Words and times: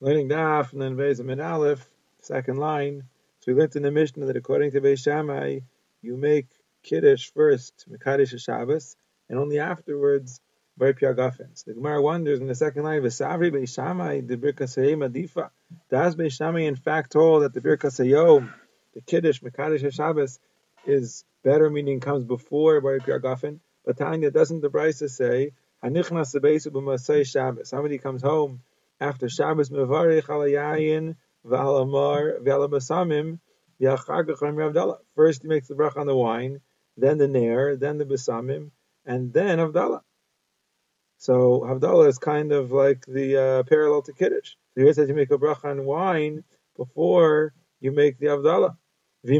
learning 0.00 0.28
Daf 0.28 0.72
and 0.72 0.80
then 0.80 0.96
Beis 0.96 1.22
Min 1.24 1.40
Aleph, 1.40 1.88
second 2.20 2.58
line. 2.58 3.04
So 3.40 3.52
we 3.52 3.58
learned 3.58 3.76
in 3.76 3.82
the 3.82 3.90
Mishnah 3.90 4.26
that 4.26 4.36
according 4.36 4.72
to 4.72 4.80
Beis 4.80 5.02
Shammai, 5.02 5.60
you 6.02 6.16
make 6.16 6.46
Kiddush 6.84 7.30
first, 7.32 7.86
Mekadesh 7.90 8.38
Shabbos, 8.40 8.96
and 9.28 9.38
only 9.38 9.58
afterwards 9.58 10.40
Bar. 10.76 10.94
So 11.00 11.64
the 11.66 11.74
Gemara 11.74 12.00
wonders 12.00 12.40
in 12.40 12.46
the 12.46 12.54
second 12.54 12.84
line, 12.84 13.02
Vesavri 13.02 13.52
Beis 13.52 13.74
Shammai, 13.74 14.20
the 14.20 14.36
Birkas 14.36 14.76
Hayom 14.78 15.08
Adifa. 15.08 15.50
Does 15.90 16.14
Beis 16.14 16.32
Shammai 16.32 16.60
in 16.60 16.76
fact 16.76 17.14
hold 17.14 17.42
that 17.42 17.52
the 17.52 17.60
Birkas 17.60 17.98
Hayom, 17.98 18.52
the 18.94 19.00
Kiddush, 19.00 19.40
Mekadesh 19.40 19.92
Shabbos, 19.92 20.38
is 20.86 21.24
better, 21.42 21.68
meaning 21.68 21.98
comes 21.98 22.24
before 22.24 22.80
Bar? 22.80 23.00
But 23.84 23.96
Tanya, 23.96 24.30
doesn't 24.30 24.60
the 24.60 24.70
Brisa 24.70 25.10
say, 25.10 25.52
Hanichnas 25.82 27.26
Shabbos? 27.26 27.68
Somebody 27.68 27.98
comes 27.98 28.22
home 28.22 28.60
after 29.00 29.28
Shabbos 29.28 29.70
mevarich 29.70 30.24
alayayin 30.24 31.16
v'alamar 31.46 32.42
v'alabasamim 32.42 33.38
v'achagacham 33.80 34.56
Avdallah. 34.56 34.98
First 35.14 35.42
he 35.42 35.48
makes 35.48 35.68
the 35.68 35.74
brach 35.74 35.96
on 35.96 36.06
the 36.06 36.16
wine, 36.16 36.60
then 36.96 37.18
the 37.18 37.28
nair, 37.28 37.76
then 37.76 37.98
the 37.98 38.04
basamim, 38.04 38.70
and 39.04 39.32
then 39.32 39.58
Avdallah. 39.58 40.02
So 41.18 41.64
Havdalah 41.66 42.08
is 42.08 42.18
kind 42.18 42.52
of 42.52 42.70
like 42.70 43.04
the 43.06 43.36
uh, 43.36 43.62
parallel 43.64 44.02
to 44.02 44.12
Kiddush. 44.12 44.50
So 44.74 44.82
here 44.82 44.90
it 44.90 44.94
says 44.94 45.08
you 45.08 45.14
make 45.14 45.32
a 45.32 45.38
brach 45.38 45.64
on 45.64 45.84
wine 45.84 46.44
before 46.76 47.52
you 47.80 47.90
make 47.90 48.18
the 48.18 48.26
Avdallah. 48.26 48.76
If 49.24 49.32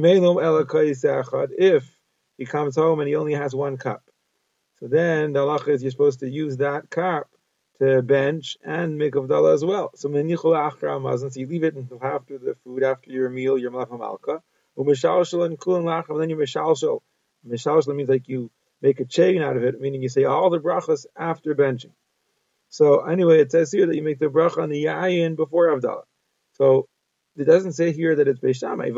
he 2.36 2.44
comes 2.44 2.76
home 2.76 2.98
and 2.98 3.08
he 3.08 3.14
only 3.14 3.34
has 3.34 3.54
one 3.54 3.76
cup. 3.76 4.02
So 4.80 4.88
then 4.88 5.32
the 5.32 5.40
halacha 5.40 5.68
is 5.68 5.82
you're 5.82 5.92
supposed 5.92 6.20
to 6.20 6.28
use 6.28 6.58
that 6.58 6.90
cup 6.90 7.30
to 7.80 8.02
bench 8.02 8.56
and 8.64 8.98
make 8.98 9.14
avdallah 9.14 9.54
as 9.54 9.64
well. 9.64 9.90
So 9.94 10.08
menichul 10.08 10.54
achra 10.56 10.96
amazon, 10.96 11.30
so 11.30 11.40
you 11.40 11.46
leave 11.46 11.64
it 11.64 11.74
until 11.74 12.02
after 12.02 12.38
the 12.38 12.56
food, 12.64 12.82
after 12.82 13.10
your 13.10 13.30
meal, 13.30 13.56
your 13.56 13.70
malach 13.70 13.96
malka. 13.96 14.42
Umishalshal 14.76 15.46
and 15.46 15.58
kulin 15.58 15.84
lacham, 15.84 16.10
and 16.10 16.22
then 16.22 16.30
you 16.30 16.36
mishalshal. 16.36 17.00
Mishalshal 17.46 17.94
means 17.94 18.08
like 18.08 18.28
you 18.28 18.50
make 18.80 19.00
a 19.00 19.04
chain 19.04 19.42
out 19.42 19.56
of 19.56 19.64
it, 19.64 19.80
meaning 19.80 20.02
you 20.02 20.08
say 20.08 20.24
all 20.24 20.50
the 20.50 20.60
brachas 20.60 21.06
after 21.16 21.54
benching. 21.54 21.92
So 22.68 23.00
anyway, 23.00 23.40
it 23.40 23.50
says 23.50 23.72
here 23.72 23.86
that 23.86 23.96
you 23.96 24.02
make 24.02 24.18
the 24.18 24.26
bracha 24.26 24.62
on 24.62 24.68
the 24.68 24.84
yayin 24.84 25.36
before 25.36 25.68
avdallah. 25.68 26.04
So 26.52 26.88
it 27.36 27.44
doesn't 27.44 27.72
say 27.72 27.92
here 27.92 28.16
that 28.16 28.28
it's 28.28 28.40
beishamai. 28.40 28.88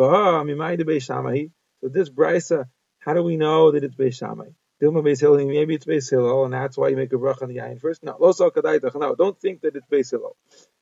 So 1.81 1.89
this 1.89 2.11
brisa, 2.11 2.65
how 2.98 3.15
do 3.15 3.22
we 3.22 3.37
know 3.37 3.70
that 3.70 3.84
it's 3.84 3.94
beishamai? 3.94 4.55
Dilma 4.81 5.03
Beis 5.03 5.20
Hillel, 5.20 5.47
maybe 5.47 5.75
it's 5.75 5.84
Beis 5.84 6.11
Hillel, 6.11 6.45
and 6.45 6.55
that's 6.55 6.77
why 6.77 6.89
you 6.89 6.97
make 6.97 7.12
a 7.12 7.17
bracha 7.17 7.42
on 7.42 7.48
the 7.48 7.56
yayin 7.56 7.81
first. 7.81 8.03
No, 8.03 8.17
No, 8.19 9.14
don't 9.14 9.41
think 9.41 9.61
that 9.62 9.77
it's 9.77 9.87
Beis 9.87 10.11
Hillel. 10.11 10.37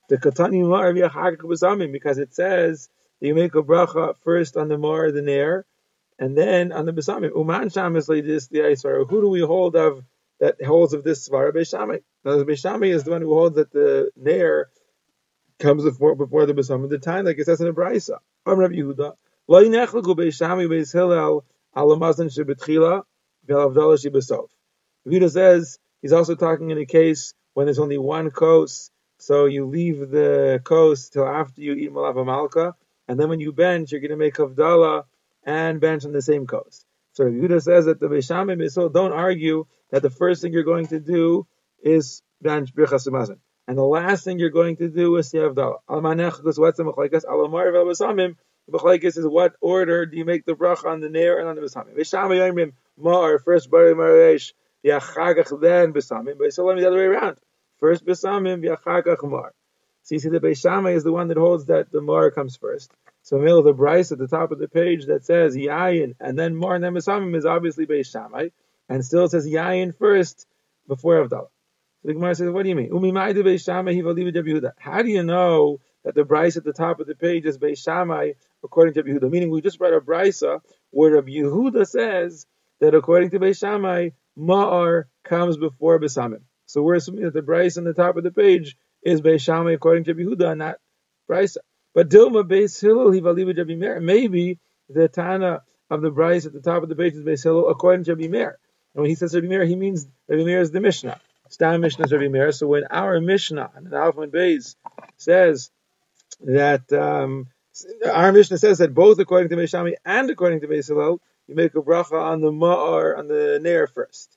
The 0.09 0.19
Katani 0.19 0.67
Mar 0.67 0.93
Basamim, 0.93 1.93
because 1.93 2.19
it 2.19 2.35
says 2.35 2.89
that 3.21 3.27
you 3.27 3.35
make 3.35 3.55
a 3.55 3.63
bracha 3.63 4.17
first 4.25 4.57
on 4.57 4.69
the 4.69 4.79
Mar, 4.79 5.11
the 5.11 5.23
Nair, 5.23 5.67
and 6.19 6.37
then 6.37 6.73
on 6.73 6.87
the 6.87 6.93
Basamim. 6.93 7.35
Uman 7.37 7.71
like 8.09 8.25
this, 8.25 8.49
the 8.49 8.61
Aisvara. 8.61 9.09
Who 9.09 9.21
do 9.21 9.29
we 9.29 9.41
hold 9.41 9.77
of 9.77 10.05
that 10.41 10.63
holds 10.65 10.95
of 10.95 11.05
this 11.05 11.29
Svara? 11.29 11.53
Beishami. 11.53 12.03
Now, 12.25 12.37
the 12.37 12.45
Beishami 12.45 12.89
is 12.89 13.05
the 13.05 13.11
one 13.13 13.23
who 13.23 13.35
holds 13.35 13.57
that 13.57 13.73
the 13.73 14.11
Nair 14.17 14.69
comes 15.59 15.85
before, 15.85 16.15
before 16.15 16.47
the 16.47 16.55
Basamim. 16.55 16.89
The 16.89 16.99
time, 16.99 17.25
like 17.25 17.39
it 17.39 17.47
says 17.47 17.61
in 17.61 17.67
the 17.67 17.73
Braisa. 17.73 18.19
Rabbi 18.47 18.75
Yehuda. 18.75 19.15
Yehuda 23.49 25.31
says 25.31 25.79
he's 26.03 26.13
also 26.13 26.35
talking 26.35 26.71
in 26.71 26.79
a 26.79 26.87
case 26.87 27.35
when 27.55 27.67
there's 27.67 27.79
only 27.79 27.99
one 27.99 28.31
kos, 28.31 28.91
so 29.19 29.47
you 29.47 29.67
leave 29.67 30.11
the 30.11 30.61
kos 30.65 31.09
till 31.09 31.27
after 31.27 31.61
you 31.61 31.73
eat 31.75 31.93
malava 31.93 32.25
malka, 32.25 32.75
and 33.09 33.19
then 33.19 33.29
when 33.29 33.41
you 33.41 33.53
bench, 33.53 33.91
you're 33.91 34.01
going 34.01 34.11
to 34.11 34.17
make 34.17 34.35
avdallah 34.35 35.05
and 35.45 35.81
bench 35.81 36.05
on 36.05 36.13
the 36.13 36.23
same 36.23 36.47
kos. 36.47 36.85
So 37.13 37.25
Yehuda 37.25 37.63
says 37.63 37.87
that 37.87 37.99
the 38.01 38.07
Beishamim 38.07 38.63
Yisrael 38.63 38.93
don't 38.93 39.13
argue 39.13 39.67
that 39.91 40.03
the 40.03 40.11
first 40.11 40.43
thing 40.43 40.53
you're 40.53 40.63
going 40.63 40.89
to 40.89 41.01
do 41.01 41.47
is 41.83 42.23
bench 42.41 42.75
birchas 42.75 43.07
and 43.67 43.77
the 43.77 43.83
last 43.83 44.25
thing 44.25 44.39
you're 44.39 44.51
going 44.51 44.77
to 44.77 44.89
do 44.89 45.17
is 45.17 45.29
say 45.29 45.39
avdallah. 45.39 45.81
B'chlaikis 48.71 49.17
is 49.17 49.27
what 49.27 49.55
order 49.61 50.05
do 50.07 50.17
you 50.17 50.25
make 50.25 50.45
the 50.45 50.53
bracha 50.53 50.87
on 50.87 51.01
the 51.01 51.09
nair 51.09 51.39
and 51.39 51.49
on 51.49 51.57
the 51.57 51.63
besamim? 51.63 51.97
V'shama 51.97 52.37
yomim 52.37 52.73
mar 52.99 53.39
first 53.39 53.71
bari 53.71 53.95
maresh 53.95 54.53
v'achagach 54.85 55.61
then 55.61 55.93
besamim. 55.93 56.37
B'yisrael 56.37 56.79
the 56.79 56.87
other 56.87 56.97
way 56.97 57.05
around. 57.05 57.39
First 57.79 58.05
besamim 58.05 58.65
v'achagach 58.65 59.29
mar. 59.29 59.53
So 60.03 60.15
you 60.15 60.21
see 60.21 60.31
the 60.31 60.41
Beishama 60.41 60.95
is 60.95 61.05
the 61.05 61.13
one 61.13 61.29
that 61.29 61.37
holds 61.37 61.67
that 61.67 61.93
the 61.93 62.01
mar 62.01 62.31
comes 62.31 62.57
first. 62.57 62.91
So 63.23 63.39
middle 63.39 63.63
the 63.63 63.75
Bryce 63.75 64.11
at 64.11 64.17
the 64.19 64.27
top 64.27 64.53
of 64.53 64.59
the 64.59 64.69
page 64.69 65.07
that 65.07 65.25
says 65.25 65.55
yayin 65.55 66.15
and 66.19 66.39
then 66.39 66.57
mar 66.57 66.75
and 66.75 66.83
then 66.83 66.95
besamim 66.95 67.37
is 67.37 67.45
obviously 67.45 67.87
Beishamai, 67.87 68.53
and 68.89 69.05
still 69.05 69.29
says 69.29 69.47
yayin 69.47 69.95
first 69.95 70.47
before 70.87 71.23
Avdallah. 71.23 71.51
So 72.01 72.07
the 72.07 72.15
Gemara 72.15 72.35
says, 72.35 72.49
what 72.49 72.63
do 72.63 72.69
you 72.71 72.77
mean? 72.77 72.91
How 74.79 75.03
do 75.03 75.09
you 75.11 75.23
know 75.23 75.81
that 76.05 76.15
the 76.15 76.25
Bryce 76.25 76.57
at 76.57 76.65
the 76.65 76.73
top 76.73 77.01
of 77.01 77.07
the 77.07 77.15
page 77.15 77.45
is 77.45 77.59
Beishamai 77.59 78.37
according 78.65 78.95
to 78.95 79.03
Yehuda. 79.03 79.31
Meaning, 79.31 79.51
we 79.51 79.61
just 79.61 79.81
read 79.81 79.93
a 79.93 80.01
brisa 80.01 80.61
where 80.91 81.21
Yehuda 81.21 81.87
says 81.87 82.47
that 82.81 82.95
according 82.95 83.31
to 83.31 83.41
Beishamai, 83.41 84.13
Ma'ar 84.39 85.05
comes 85.25 85.57
before 85.57 85.99
Besamim. 85.99 86.43
So 86.67 86.83
we're 86.83 86.97
assuming 86.97 87.25
that 87.25 87.35
the 87.35 87.41
brisa 87.41 87.79
on 87.79 87.85
the 87.85 87.95
top 87.95 88.17
of 88.17 88.25
the 88.25 88.31
page 88.31 88.77
is 89.03 89.21
Beishamai 89.21 89.75
according 89.75 90.05
to 90.05 90.15
Yehuda, 90.15 90.51
and 90.51 90.59
not 90.59 90.77
brisa. 91.29 91.59
But 91.95 92.09
Dilma 92.09 92.45
Beis 92.45 92.81
Hillel 92.81 93.11
Hivaliva 93.11 93.57
Rabbi 93.57 93.75
Meir. 93.75 94.01
Maybe 94.01 94.59
the 94.89 95.09
Tana 95.09 95.63
of 95.91 96.03
the 96.03 96.11
brisa 96.11 96.47
at 96.47 96.53
the 96.53 96.61
top 96.61 96.83
of 96.83 96.89
the 96.89 96.97
page 96.97 97.15
is 97.15 97.25
Beis 97.25 97.43
Hillel 97.43 97.69
according 97.69 98.05
to 98.05 98.15
Rabbi 98.15 98.29
Meir. 98.29 98.59
And 98.95 99.03
when 99.03 99.09
he 99.09 99.15
says 99.15 99.35
Rabbi 99.35 99.47
Meir, 99.47 99.65
he 99.65 99.77
means 99.77 100.07
Rabbi 100.29 100.45
Meir 100.45 100.61
is 100.61 100.71
the 100.71 100.81
Mishnah. 100.81 101.21
Stam 101.49 101.81
Mishnah 101.81 102.05
is 102.05 102.13
Rabbi 102.13 102.29
Meir. 102.29 102.53
So 102.53 102.67
when 102.67 102.85
our 102.91 103.21
Mishnah, 103.21 103.71
and 103.75 103.93
Alpha 103.93 104.27
Beis, 104.27 104.77
says 105.17 105.71
that 106.41 106.93
um, 106.93 107.49
our 108.13 108.33
Mishnah 108.33 108.59
says 108.59 108.79
that 108.79 108.95
both 108.95 109.19
according 109.19 109.49
to 109.49 109.57
Meishami 109.57 109.95
and 110.05 110.29
according 110.31 110.61
to 110.61 110.69
Beis 110.69 110.89
Hillel, 110.89 111.21
you 111.49 111.55
make 111.55 111.75
a 111.75 111.83
bracha 111.83 112.13
on 112.13 112.41
the 112.41 112.53
ma'ar, 112.53 113.19
on 113.19 113.27
the 113.27 113.59
nair 113.61 113.87
first. 113.87 114.37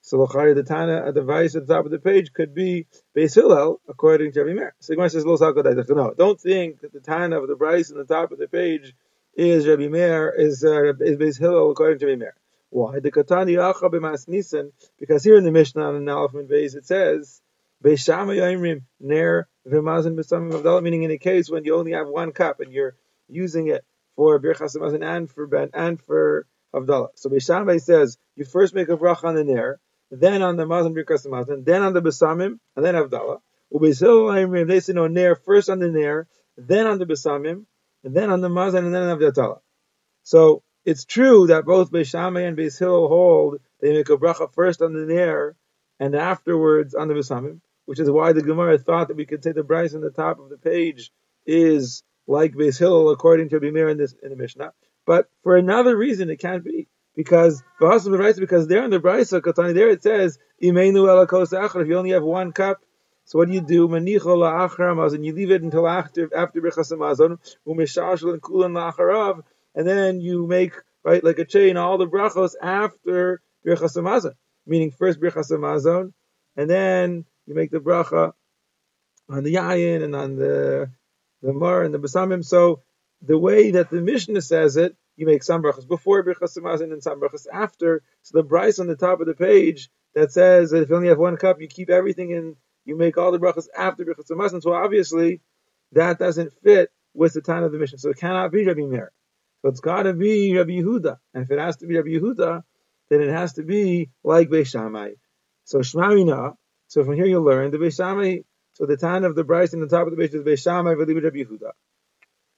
So 0.00 0.18
Lachari, 0.18 0.54
the 0.54 0.62
Tana, 0.62 1.04
a 1.04 1.12
device 1.12 1.54
at 1.54 1.66
the 1.66 1.74
top 1.74 1.84
of 1.84 1.90
the 1.90 1.98
page 1.98 2.32
could 2.32 2.54
be 2.54 2.86
Beis 3.16 3.34
Hillel, 3.34 3.80
according 3.88 4.32
to 4.32 4.40
Rabbi 4.42 4.54
Meir. 4.54 4.74
So 4.80 4.94
Gemara 4.94 5.10
says, 5.10 5.24
no, 5.24 6.14
don't 6.16 6.40
think 6.40 6.80
that 6.80 6.92
the 6.92 7.00
Tana 7.00 7.40
of 7.40 7.48
the 7.48 7.56
Bryce 7.56 7.92
on 7.92 7.98
the 7.98 8.04
top 8.04 8.32
of 8.32 8.38
the 8.38 8.48
page 8.48 8.94
is 9.34 9.66
Rabbi 9.66 9.88
Meir, 9.88 10.32
is, 10.36 10.64
uh, 10.64 10.94
is 10.94 11.16
Beis 11.16 11.38
Hillel, 11.38 11.70
according 11.70 11.98
to 12.00 12.06
Rabbi 12.06 12.18
Meir. 12.18 12.34
Why? 12.70 13.00
The 13.00 13.12
Katani 13.12 13.56
Yacha 13.56 13.90
b'mas 13.90 14.26
Nisan, 14.28 14.72
because 14.98 15.22
here 15.22 15.36
in 15.36 15.44
the 15.44 15.52
Mishnah 15.52 15.84
on 15.84 16.08
Alpha 16.08 16.38
and 16.38 16.48
Beis, 16.48 16.74
it 16.74 16.86
says, 16.86 17.42
Ner 17.84 19.48
meaning 19.64 21.02
in 21.02 21.10
a 21.10 21.18
case 21.18 21.50
when 21.50 21.64
you 21.64 21.76
only 21.76 21.92
have 21.92 22.08
one 22.08 22.32
cup 22.32 22.60
and 22.60 22.72
you're 22.72 22.96
using 23.28 23.68
it 23.68 23.84
for 24.16 24.40
birchas 24.40 24.76
hamazon 24.76 25.04
and 25.04 25.30
for 25.30 25.46
ben 25.46 25.70
and 25.74 26.00
for 26.00 26.46
avdala. 26.74 27.08
So 27.14 27.30
Beishamai 27.30 27.80
says 27.80 28.18
you 28.36 28.44
first 28.44 28.74
make 28.74 28.88
a 28.88 28.96
bracha 28.96 29.24
on 29.24 29.34
the 29.34 29.44
ner, 29.44 29.80
then 30.10 30.42
on 30.42 30.56
the 30.56 30.64
mazon 30.64 30.94
birchas 30.94 31.26
hamazon, 31.26 31.64
then 31.64 31.82
on 31.82 31.92
the 31.92 32.02
besamim, 32.02 32.58
and 32.76 32.84
then 32.84 32.94
avdala. 32.94 33.40
Ubeishil 33.72 34.32
Yaimrim, 34.32 34.68
they 34.68 34.80
say 34.80 34.92
no 34.92 35.06
ner 35.06 35.34
first 35.34 35.70
on 35.70 35.78
the 35.78 35.88
ner, 35.88 36.28
then 36.56 36.86
on 36.86 36.98
the 36.98 37.06
besamim, 37.06 37.64
and 38.04 38.14
then 38.14 38.30
on 38.30 38.40
the 38.40 38.48
mazon, 38.48 38.84
and 38.84 38.94
then 38.94 39.02
on 39.02 39.18
avdala. 39.18 39.60
So 40.22 40.62
it's 40.84 41.04
true 41.04 41.46
that 41.46 41.64
both 41.64 41.90
Beishamai 41.90 42.46
and 42.46 42.56
Beis 42.56 42.78
Hillel 42.78 43.08
hold 43.08 43.60
they 43.80 43.92
make 43.92 44.08
a 44.10 44.16
bracha 44.16 44.52
first 44.52 44.82
on 44.82 44.92
the 44.92 45.06
ner 45.06 45.56
and 45.98 46.14
afterwards 46.14 46.94
on 46.94 47.08
the 47.08 47.14
besamim 47.14 47.60
which 47.84 48.00
is 48.00 48.10
why 48.10 48.32
the 48.32 48.42
Gemara 48.42 48.78
thought 48.78 49.08
that 49.08 49.16
we 49.16 49.26
could 49.26 49.42
say 49.42 49.52
the 49.52 49.62
Bryce 49.62 49.94
on 49.94 50.00
the 50.00 50.10
top 50.10 50.38
of 50.38 50.48
the 50.48 50.56
page 50.56 51.10
is 51.46 52.02
like 52.26 52.52
Beis 52.52 52.78
Hillel 52.78 53.10
according 53.10 53.48
to 53.50 53.60
Bimir 53.60 53.90
in 53.90 53.98
this 53.98 54.14
in 54.22 54.30
the 54.30 54.36
Mishnah. 54.36 54.72
But 55.06 55.28
for 55.42 55.56
another 55.56 55.96
reason, 55.96 56.30
it 56.30 56.36
can't 56.36 56.64
be 56.64 56.88
because 57.16 57.62
because 57.80 58.04
there 58.04 58.84
in 58.84 58.90
the 58.90 59.00
Bryce 59.00 59.32
Katani 59.32 59.74
there 59.74 59.90
it 59.90 60.02
says 60.02 60.38
Imenu 60.62 61.80
If 61.80 61.88
you 61.88 61.98
only 61.98 62.10
have 62.10 62.22
one 62.22 62.52
cup, 62.52 62.80
so 63.24 63.38
what 63.38 63.48
do 63.48 63.54
you 63.54 63.60
do? 63.60 63.88
Manicho 63.88 64.36
la'achar 64.36 65.14
and 65.14 65.24
you 65.24 65.34
leave 65.34 65.50
it 65.50 65.62
until 65.62 65.88
after 65.88 66.30
after 66.34 66.60
Birchas 66.60 66.92
Hamazon, 66.92 67.38
umeshashel 67.66 68.32
and 68.32 68.42
kulan 68.42 68.72
la'acharav, 68.72 69.42
and 69.74 69.86
then 69.86 70.20
you 70.20 70.46
make 70.46 70.74
right 71.04 71.22
like 71.22 71.38
a 71.38 71.44
chain 71.44 71.76
all 71.76 71.98
the 71.98 72.06
brachos 72.06 72.52
after 72.60 73.42
Birchas 73.66 73.96
Hamazon, 73.96 74.34
meaning 74.66 74.90
first 74.90 75.20
Birchas 75.20 75.50
Hamazon, 75.50 76.12
and 76.56 76.70
then 76.70 77.24
you 77.46 77.54
make 77.54 77.70
the 77.70 77.80
bracha 77.80 78.32
on 79.28 79.44
the 79.44 79.54
yayin 79.54 80.02
and 80.02 80.14
on 80.14 80.36
the 80.36 80.90
the 81.42 81.52
mar 81.52 81.82
and 81.82 81.92
the 81.92 81.98
basamim. 81.98 82.44
So 82.44 82.80
the 83.22 83.38
way 83.38 83.72
that 83.72 83.90
the 83.90 84.00
Mishnah 84.00 84.42
says 84.42 84.76
it, 84.76 84.96
you 85.16 85.26
make 85.26 85.42
some 85.42 85.62
brachas 85.62 85.86
before 85.86 86.24
brachas 86.24 86.58
samazin 86.58 86.92
and 86.92 87.02
some 87.02 87.20
brachas 87.20 87.46
after. 87.52 88.02
So 88.22 88.38
the 88.38 88.42
Bryce 88.42 88.78
on 88.78 88.86
the 88.86 88.96
top 88.96 89.20
of 89.20 89.26
the 89.26 89.34
page 89.34 89.90
that 90.14 90.32
says 90.32 90.70
that 90.70 90.82
if 90.82 90.88
you 90.88 90.96
only 90.96 91.08
have 91.08 91.18
one 91.18 91.36
cup, 91.36 91.60
you 91.60 91.68
keep 91.68 91.90
everything 91.90 92.30
in. 92.30 92.56
You 92.84 92.98
make 92.98 93.16
all 93.16 93.30
the 93.30 93.38
brachas 93.38 93.68
after 93.76 94.04
brachas 94.04 94.30
samazin. 94.30 94.62
So 94.62 94.72
obviously, 94.72 95.40
that 95.92 96.18
doesn't 96.18 96.52
fit 96.64 96.90
with 97.14 97.32
the 97.34 97.40
time 97.40 97.62
of 97.62 97.72
the 97.72 97.78
mission. 97.78 97.98
So 97.98 98.10
it 98.10 98.18
cannot 98.18 98.50
be 98.50 98.66
Rabbi 98.66 98.82
Meir. 98.82 99.12
So 99.62 99.68
it's 99.68 99.80
got 99.80 100.04
to 100.04 100.14
be 100.14 100.56
Rabbi 100.56 100.72
Yehuda. 100.72 101.18
And 101.34 101.44
if 101.44 101.50
it 101.50 101.58
has 101.58 101.76
to 101.78 101.86
be 101.86 101.96
Rabbi 101.96 102.08
Yehuda, 102.08 102.62
then 103.10 103.20
it 103.20 103.30
has 103.30 103.54
to 103.54 103.62
be 103.62 104.10
like 104.24 104.48
Beis 104.48 104.68
Shammai. 104.68 105.12
So 105.64 105.78
Shmamina. 105.78 106.54
So 106.88 107.04
from 107.04 107.14
here 107.14 107.26
you 107.26 107.40
learn 107.40 107.70
the 107.70 107.78
Beis 107.78 107.96
Shammai. 107.96 108.38
So 108.72 108.86
the 108.86 108.96
time 108.96 109.24
of 109.24 109.34
the 109.34 109.44
Bryce 109.44 109.74
in 109.74 109.80
the 109.80 109.86
top 109.86 110.06
of 110.06 110.16
the 110.16 110.20
Beis 110.20 110.34
is 110.34 110.42
Beis 110.42 110.64
Shammai 110.64 110.94
Rabbi 110.94 111.12
Yehuda. 111.12 111.72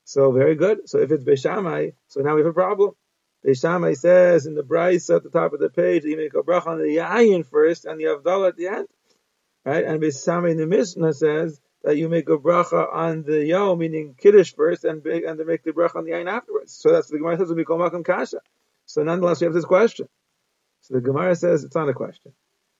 So 0.04 0.32
very 0.32 0.54
good. 0.54 0.88
So 0.88 0.98
if 0.98 1.10
it's 1.10 1.24
Beis 1.24 1.42
Shammai, 1.42 1.90
so 2.08 2.20
now 2.20 2.34
we 2.34 2.42
have 2.42 2.50
a 2.50 2.52
problem. 2.52 2.92
Beis 3.44 3.60
Shammai 3.60 3.94
says 3.94 4.46
in 4.46 4.54
the 4.54 4.62
Bryce 4.62 5.08
at 5.10 5.22
the 5.22 5.30
top 5.30 5.52
of 5.52 5.60
the 5.60 5.70
page 5.70 6.02
that 6.02 6.08
you 6.08 6.16
make 6.16 6.34
a 6.34 6.42
bracha 6.42 6.68
on 6.68 6.78
the 6.78 6.96
Yayin 6.96 7.46
first 7.46 7.84
and 7.84 7.98
the 7.98 8.04
Avdallah 8.04 8.48
at 8.48 8.56
the 8.56 8.68
end. 8.68 8.88
Right? 9.64 9.84
And 9.84 10.00
Beis 10.00 10.24
Shammai 10.24 10.50
in 10.50 10.56
the 10.58 10.66
Mishnah 10.66 11.14
says 11.14 11.60
that 11.84 11.96
you 11.96 12.08
make 12.08 12.28
a 12.28 12.38
bracha 12.38 12.92
on 12.92 13.22
the 13.22 13.44
yo, 13.44 13.76
meaning 13.76 14.14
kiddush 14.18 14.54
first, 14.54 14.84
and 14.84 15.04
and 15.06 15.38
to 15.38 15.44
make 15.44 15.62
the 15.62 15.72
bracha 15.72 15.96
on 15.96 16.04
the 16.04 16.12
ayin 16.12 16.30
afterwards. 16.30 16.72
So 16.72 16.90
that's 16.90 17.08
the 17.08 17.18
Gemara 17.18 17.36
says 17.38 17.52
we 17.52 17.64
call 17.64 17.78
makam 17.78 18.04
kasha. 18.04 18.40
So 18.86 19.02
nonetheless, 19.02 19.40
we 19.40 19.46
have 19.46 19.54
this 19.54 19.64
question. 19.64 20.08
So 20.80 20.94
the 20.94 21.00
Gemara 21.00 21.36
says 21.36 21.64
it's 21.64 21.74
not 21.74 21.88
a 21.88 21.94
question. 21.94 22.32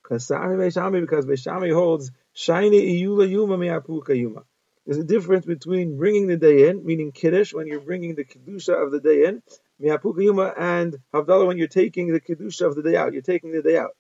Because 0.03 0.27
because 0.29 1.27
Beishami 1.27 1.73
holds 1.73 2.11
shiny 2.35 3.03
iyula 3.03 3.29
yuma 3.31 3.57
miapuka 3.57 4.17
yuma. 4.17 4.45
There's 4.87 4.99
a 4.99 5.05
difference 5.05 5.47
between 5.47 5.97
bringing 5.97 6.27
the 6.27 6.37
day 6.37 6.69
in, 6.69 6.85
meaning 6.85 7.11
kiddush, 7.11 7.55
when 7.55 7.67
you're 7.67 7.81
bringing 7.81 8.17
the 8.17 8.25
kedusha 8.25 8.85
of 8.85 8.93
the 8.93 9.01
day 9.01 9.25
in, 9.25 9.43
and 9.81 10.99
havdalah 11.15 11.47
when 11.47 11.57
you're 11.57 11.69
taking 11.69 12.13
the 12.13 12.21
kedusha 12.21 12.67
of 12.67 12.77
the 12.77 12.83
day 12.83 12.95
out. 12.95 13.15
You're 13.15 13.23
taking 13.23 13.53
the 13.53 13.63
day 13.63 13.79
out, 13.79 13.97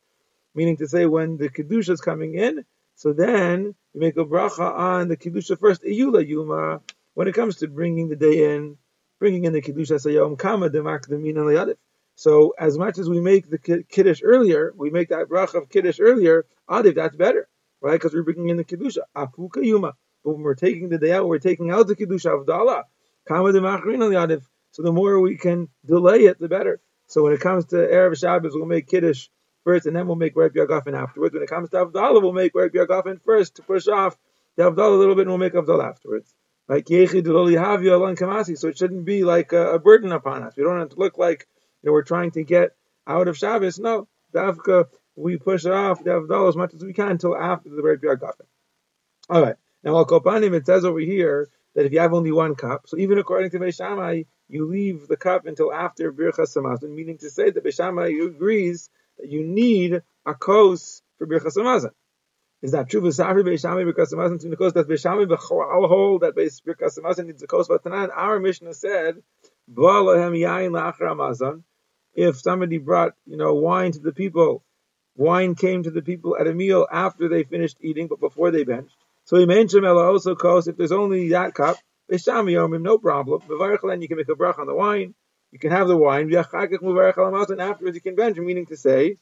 meaning 0.55 0.77
to 0.77 0.87
say 0.87 1.07
when 1.07 1.39
the 1.39 1.49
kedusha 1.49 1.89
is 1.89 2.03
coming 2.03 2.35
in, 2.35 2.67
so 2.97 3.15
then 3.15 3.75
you 3.95 4.01
make 4.01 4.19
a 4.19 4.27
bracha 4.27 4.75
on 4.75 5.09
the 5.09 5.17
kedusha 5.17 5.59
first, 5.59 5.83
iyula 5.85 6.27
yuma. 6.27 6.83
When 7.15 7.29
it 7.29 7.35
comes 7.35 7.57
to 7.57 7.69
bringing 7.69 8.11
the 8.11 8.17
day 8.17 8.55
in, 8.55 8.77
bringing 9.19 9.47
in 9.47 9.55
the 9.55 9.63
kedusha 9.63 9.99
sayom 9.99 10.39
kama 10.39 10.69
demak 10.69 11.11
and 11.11 11.77
So 12.15 12.55
as 12.59 12.77
much 12.77 12.99
as 12.99 13.09
we 13.09 13.21
make 13.21 13.49
the 13.49 13.85
kiddush 13.89 14.21
earlier, 14.23 14.75
we 14.77 14.91
make 14.91 15.09
that 15.09 15.31
bracha 15.31 15.55
of 15.55 15.71
kiddush 15.71 15.99
earlier. 15.99 16.45
Adiv, 16.69 16.95
that's 16.95 17.17
better, 17.17 17.49
right? 17.81 17.95
Because 17.95 18.13
we're 18.13 18.23
bringing 18.23 18.51
in 18.51 18.59
the 18.59 18.65
kedusha 18.65 18.99
apuka 19.17 19.65
yuma. 19.65 19.95
But 20.25 20.33
when 20.33 20.43
we're 20.43 20.55
taking 20.55 20.89
the 20.89 20.99
day 20.99 21.13
out, 21.13 21.29
we're 21.29 21.39
taking 21.39 21.71
out 21.71 21.87
the 21.87 21.95
demachrin 21.95 22.47
adiv. 23.29 24.43
So 24.73 24.83
the 24.83 24.93
more 24.93 25.21
we 25.21 25.37
can 25.37 25.69
delay 25.85 26.25
it, 26.25 26.41
the 26.41 26.49
better. 26.49 26.81
So 27.07 27.23
when 27.23 27.33
it 27.33 27.41
comes 27.41 27.67
to 27.67 27.77
erev 27.77 28.19
Shabbos, 28.19 28.55
we'll 28.55 28.67
make 28.67 28.89
kiddush 28.89 29.29
first, 29.65 29.87
and 29.87 29.97
then 29.97 30.07
we'll 30.07 30.17
make 30.17 30.37
Reb 30.37 30.55
Yagafen 30.55 30.97
afterwards. 30.97 31.35
When 31.35 31.43
it 31.43 31.49
comes 31.49 31.71
to 31.71 31.87
Avdallah, 31.87 32.23
we'll 32.23 32.33
make 32.33 32.55
Reb 32.55 32.73
Yagafen 32.73 33.21
first 33.23 33.57
to 33.57 33.63
push 33.63 33.89
off 33.89 34.17
the 34.57 34.65
Avdallah 34.65 34.95
a 34.95 34.99
little 34.99 35.15
bit, 35.15 35.23
and 35.23 35.31
we'll 35.31 35.39
make 35.39 35.55
Avdallah 35.55 35.89
afterwards. 35.89 36.33
Like 36.69 36.89
So 36.89 38.69
it 38.69 38.79
shouldn't 38.79 39.05
be 39.05 39.25
like 39.25 39.53
a, 39.53 39.75
a, 39.75 39.79
burden 39.79 40.13
upon 40.13 40.45
us. 40.45 40.57
We 40.57 40.63
don't 40.63 40.79
have 40.79 40.91
to 40.91 40.99
look 40.99 41.19
like 41.19 41.47
you 41.83 41.89
know, 41.89 41.93
we're 41.93 42.03
trying 42.03 42.31
to 42.33 42.43
get 42.43 42.71
out 43.07 43.29
of 43.29 43.37
Shabbos. 43.37 43.79
No, 43.79 44.09
Davka, 44.33 44.87
we 45.15 45.37
push 45.37 45.67
off 45.67 46.03
the 46.03 46.11
Avdallah 46.11 46.49
as 46.49 46.57
much 46.57 46.73
as 46.75 46.83
we 46.83 46.95
can 46.95 47.11
until 47.11 47.37
after 47.37 47.69
the 47.69 47.83
Reb 47.83 48.01
Yagafen. 48.01 48.47
All 49.29 49.43
right. 49.43 49.57
Now, 49.85 49.99
Al 49.99 50.07
Kopanim, 50.07 50.55
it 50.55 50.65
says 50.65 50.87
over 50.87 50.99
here 50.99 51.51
that 51.75 51.85
if 51.85 51.93
you 51.93 52.01
have 52.01 52.15
only 52.15 52.33
one 52.33 52.55
cup, 52.55 52.89
so 52.89 52.97
even 52.97 53.19
according 53.19 53.51
to 53.51 53.59
Beishamai, 53.59 54.27
you 54.49 54.67
leave 54.67 55.07
the 55.07 55.17
cup 55.19 55.45
until 55.45 55.75
after 55.75 56.11
Birchas 56.11 56.57
Samazon, 56.57 56.95
meaning 56.95 57.19
to 57.19 57.29
say 57.29 57.51
that 57.51 57.63
Beishamai 57.63 58.27
agrees 58.27 58.89
that 59.19 59.31
you 59.31 59.45
need 59.45 60.01
a 60.25 60.35
kos 60.35 61.03
for 61.19 61.27
Birchas 61.27 61.59
Hamazon. 61.59 61.91
Is 62.63 62.73
that 62.73 62.89
true? 62.89 63.03
V'safri 63.03 63.45
Beishami 63.45 63.85
Birchas 63.85 64.15
Hamazon 64.15 64.41
to 64.41 64.57
kos 64.57 64.73
that 64.73 64.89
Beishami 64.89 65.27
b'chol 65.27 65.87
hold 65.87 66.23
that 66.23 66.35
Birchas 66.35 66.99
Hamazon 66.99 67.27
needs 67.27 67.43
a 67.43 67.47
kos. 67.47 67.69
But 67.69 67.83
tonight 67.83 68.09
our 68.15 68.41
Mishnah 68.41 68.73
said, 68.73 69.23
"Ba'alahem 69.71 70.33
yain 70.33 70.71
la'achar 70.71 71.15
Hamazon." 71.15 71.63
If 72.15 72.41
somebody 72.41 72.79
brought, 72.79 73.13
you 73.27 73.37
know, 73.37 73.53
wine 73.53 73.93
to 73.93 73.99
the 73.99 74.13
people, 74.13 74.65
wine 75.15 75.55
came 75.55 75.83
to 75.83 75.91
the 75.91 76.01
people 76.01 76.39
at 76.39 76.47
a 76.47 76.55
meal 76.55 76.87
after 76.91 77.29
they 77.29 77.43
finished 77.45 77.77
eating, 77.83 78.09
but 78.09 78.21
before 78.21 78.51
they 78.51 78.65
benched. 78.65 79.04
So 79.25 79.37
he 79.37 79.47
mentioned 79.47 79.87
also 79.87 80.35
kos 80.35 80.69
if 80.69 80.77
there's 80.77 80.93
only 80.93 81.31
that 81.31 81.55
cup. 81.55 81.77
Beishami 82.11 82.53
Yomim, 82.53 82.83
no 82.83 82.99
problem. 82.99 83.41
B'varachlan, 83.43 84.03
you 84.03 84.09
can 84.09 84.19
make 84.19 84.29
a 84.29 84.37
brach 84.37 84.59
on 84.59 84.67
the 84.67 84.75
wine 84.75 85.15
you 85.55 85.61
can 85.61 85.71
have 85.71 85.87
the 85.87 85.97
wine, 85.97 86.35
and 86.35 87.61
afterwards 87.61 87.95
you 87.95 88.01
can 88.01 88.17
bench, 88.17 88.37
meaning 88.39 88.67
to 88.67 88.77
say, 88.77 89.19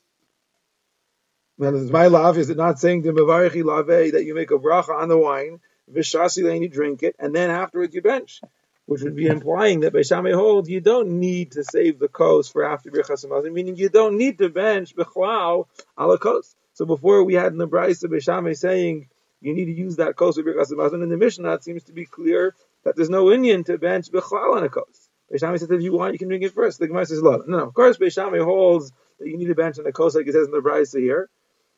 and 1.61 1.91
my 1.91 2.07
love, 2.07 2.39
is 2.39 2.49
it 2.49 2.57
not 2.57 2.81
saying 2.81 3.03
to 3.03 3.13
Mavarichi 3.13 3.63
Lave 3.63 4.13
that 4.13 4.25
you 4.25 4.35
make 4.35 4.51
a 4.51 4.59
bracha 4.59 4.99
on 4.99 5.11
the 5.11 5.19
wine, 5.19 5.61
Vishasi 5.93 6.43
then 6.43 6.63
you 6.63 6.71
drink 6.71 7.03
it, 7.03 7.15
and 7.19 7.35
then 7.35 7.51
afterwards 7.51 7.95
you 7.95 8.01
bench? 8.01 8.41
Which 8.87 9.03
would 9.03 9.15
be 9.15 9.27
implying 9.27 9.81
that 9.81 9.93
Beishame 9.93 10.35
holds 10.35 10.71
you 10.71 10.81
don't 10.81 11.21
need 11.21 11.53
to 11.53 11.65
save 11.65 11.99
the 11.99 12.09
kos 12.09 12.49
for 12.49 12.65
after 12.65 12.91
Birchas 12.91 13.53
meaning 13.53 13.77
you 13.77 13.91
don't 13.91 14.17
need 14.17 14.39
to 14.39 14.49
bench 14.49 14.97
Bechlau 14.97 15.67
ala 16.01 16.19
kos. 16.19 16.57
So 16.73 16.87
before 16.87 17.25
we 17.25 17.35
had 17.35 17.53
in 17.53 17.59
the 17.59 17.69
Brisa 17.69 18.07
Beishame 18.07 18.57
saying 18.57 19.09
you 19.43 19.55
need 19.55 19.67
to 19.67 19.73
use 19.73 19.97
that 19.97 20.17
kos 20.17 20.37
for 20.37 20.43
Birchas 20.43 20.95
in 20.95 21.09
the 21.09 21.17
Mishnah 21.17 21.55
it 21.55 21.65
seems 21.65 21.85
to 21.85 21.93
be 21.93 22.07
clear 22.07 22.55
that 22.85 22.97
there's 22.97 23.11
no 23.11 23.31
Indian 23.31 23.65
to 23.65 23.79
bench 23.79 24.11
Bechlau 24.11 24.57
on 24.57 24.65
a 24.65 24.69
kos. 24.69 25.09
Beishami 25.33 25.59
says 25.59 25.71
if 25.71 25.83
you 25.83 25.93
want, 25.93 26.13
you 26.13 26.19
can 26.19 26.29
drink 26.29 26.45
it 26.45 26.53
first. 26.53 26.79
The 26.79 26.89
Gemara 26.89 27.07
says, 27.07 27.23
no, 27.23 27.43
no. 27.47 27.59
Of 27.59 27.75
course, 27.75 27.97
Beishami 27.97 28.45
holds 28.45 28.93
that 29.19 29.29
you 29.29 29.39
need 29.39 29.51
a 29.51 29.55
bench 29.55 29.79
on 29.79 29.85
the 29.85 29.93
kos, 29.93 30.15
like 30.15 30.27
it 30.27 30.33
says 30.33 30.47
in 30.47 30.53
the 30.53 30.59
Brisa 30.59 31.01
here. 31.01 31.31